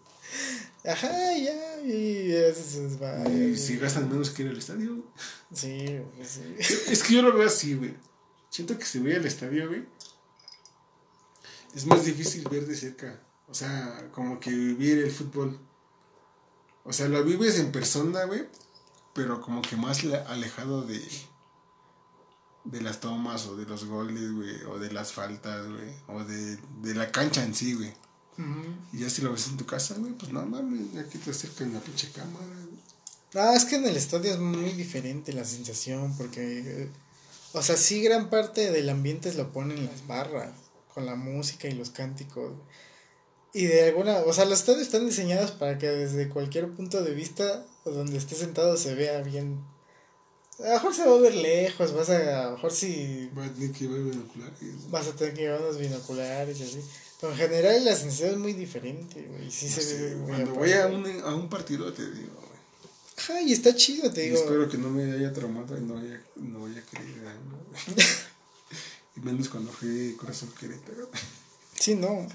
[0.92, 5.04] Ajá, ya, y eso se desvaya, Y si gastan menos que ir al estadio.
[5.52, 6.42] Sí, sí.
[6.88, 7.94] Es que yo lo veo así, güey.
[8.50, 9.86] Siento que si voy al estadio, güey,
[11.74, 13.20] es más difícil ver de cerca.
[13.48, 15.58] O sea, como que vivir el fútbol.
[16.84, 18.48] O sea, lo vives en persona, güey,
[19.14, 21.00] pero como que más le- alejado de
[22.62, 26.58] de las tomas o de los goles, güey, o de las faltas, güey, o de,
[26.82, 27.92] de la cancha en sí, güey.
[28.92, 31.72] Y ya si lo ves en tu casa, güey, pues no mames, aquí te acercan
[31.72, 32.80] la pinche cámara, güey.
[33.32, 36.90] No, es que en el estadio es muy diferente la sensación, porque, eh,
[37.52, 40.52] o sea, sí gran parte del ambiente lo ponen las barras,
[40.94, 42.52] con la música y los cánticos.
[43.52, 47.12] Y de alguna, o sea, los estadios están diseñados para que desde cualquier punto de
[47.12, 49.64] vista, o donde estés sentado, se vea bien.
[50.60, 53.46] A lo mejor se va a ver lejos, vas a, a lo mejor si Voy
[53.46, 54.90] a tener que llevar binoculares.
[54.90, 56.80] vas a tener que llevar unos binoculares y así.
[57.20, 59.50] Pero en general la sensación es muy diferente, güey.
[59.50, 62.49] Sí No se sé, ve cuando voy a un, a un partido te digo.
[63.20, 64.40] Ajá, y está chido, te Y digo.
[64.40, 68.06] espero que no me haya traumado y no vaya, no vaya a querer daño, güey.
[69.16, 71.10] Y menos cuando fui Corazón Querétaro.
[71.78, 72.26] Sí, no.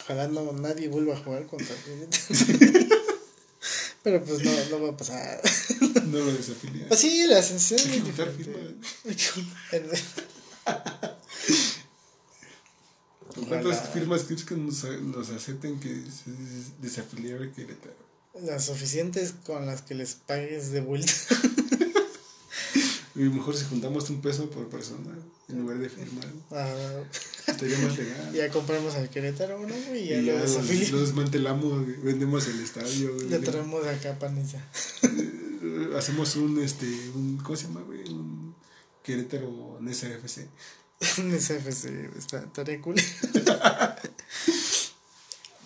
[0.00, 2.96] Ojalá no nadie vuelva a jugar contra Querétaro.
[4.02, 5.40] Pero pues no, no va a pasar.
[6.04, 6.86] No lo desafilia.
[6.86, 8.62] Pues sí, la sensación es juntar firmas.
[13.48, 16.30] ¿Cuántas firmas crees que nos, nos acepten que se
[16.80, 18.05] desafiliar a Querétaro?
[18.42, 21.12] Las suficientes con las que les pagues de vuelta.
[23.16, 25.16] Y mejor si juntamos un peso por persona
[25.48, 26.26] en lugar de firmar.
[26.50, 27.02] Ah,
[27.46, 28.32] Estaría más legal.
[28.34, 29.74] ya compramos al Querétaro, ¿no?
[29.94, 34.62] Y ya Y lo los, los desmantelamos, vendemos el estadio, güey, Le traemos acá paniza.
[35.96, 36.84] Hacemos un, este,
[37.14, 38.06] un, ¿cómo se llama, güey?
[38.10, 38.54] Un
[39.02, 40.46] Querétaro en SFC.
[41.16, 42.96] En ese FC está, estaría cool.
[42.96, 43.02] No,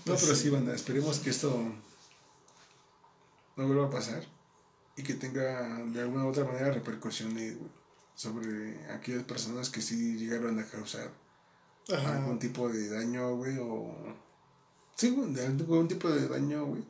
[0.05, 1.64] Pues pero sí, banda, esperemos que esto
[3.61, 4.22] no vuelva a pasar
[4.96, 7.56] y que tenga de alguna u otra manera repercusiones
[8.14, 11.11] sobre aquellas personas que sí llegaron a causar
[11.92, 12.16] Ajá.
[12.16, 13.94] algún tipo de daño, güey, o
[14.96, 16.84] Sí, de algún tipo de daño, güey,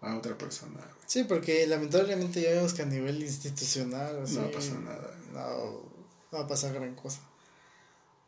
[0.00, 1.04] a otra persona, güey.
[1.06, 5.16] Sí, porque lamentablemente ya vemos que a nivel institucional, o sea, No pasa nada.
[5.32, 5.82] No,
[6.32, 7.20] no va a pasar gran cosa.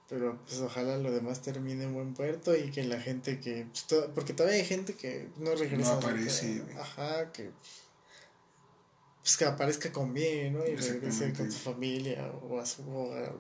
[0.09, 3.67] Pero pues ojalá lo demás termine en buen puerto y que la gente que...
[3.71, 5.93] pues, to- porque todavía hay gente que no regresa.
[5.95, 6.77] No aparece, güey.
[6.79, 7.51] Ajá, que...
[9.23, 10.65] Pues que aparezca con bien, ¿no?
[10.65, 13.35] Y regrese con su familia o a su hogar.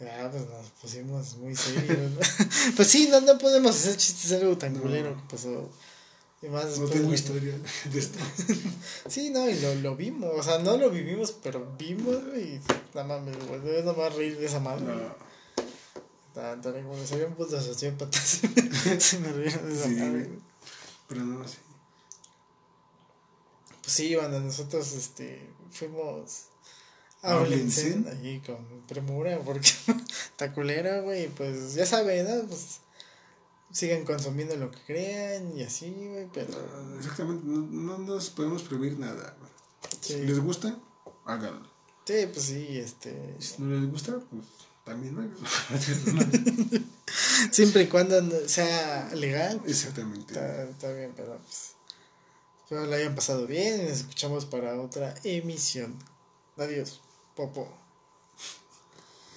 [0.00, 2.12] Ah, pues nos pusimos muy serios.
[2.12, 2.20] ¿no?
[2.76, 4.82] pues sí, no, no podemos hacer chistes de algo tan No.
[4.82, 5.68] culero que pasó.
[6.42, 7.54] Y más No tengo de- historia
[7.90, 8.18] de esto.
[9.08, 12.60] Sí, no, y lo, lo vimos, o sea, no lo vivimos, pero vimos, y
[12.94, 14.84] nada güey, debes nada más reír de esa madre.
[14.84, 15.33] No.
[16.34, 18.20] Tan, tan, como me salían putos sociópatas,
[18.98, 20.30] se me rieron de esa Sí, madre.
[21.08, 21.58] Pero no, sí.
[23.82, 26.46] Pues sí, banda, nosotros, este, fuimos
[27.22, 27.36] a.
[27.36, 29.68] Olensen ahí con premura, porque
[30.30, 32.48] está culera, güey, pues ya saben, ¿no?
[32.48, 32.80] Pues
[33.70, 36.52] sigan consumiendo lo que crean y así, güey, pero...
[36.96, 39.36] Exactamente, no, no nos podemos prohibir nada.
[40.00, 40.14] Sí.
[40.14, 40.76] Si les gusta,
[41.26, 41.68] háganlo.
[42.04, 43.36] Sí, pues sí, este...
[43.38, 44.44] Si no les gusta, pues
[44.84, 45.34] también.
[47.50, 50.34] Siempre y cuando sea legal, Exactamente.
[50.34, 51.74] Está, está bien, pero pues.
[52.62, 55.94] Espero lo hayan pasado bien y nos escuchamos para otra emisión.
[56.56, 57.00] Adiós,
[57.34, 57.83] Popo.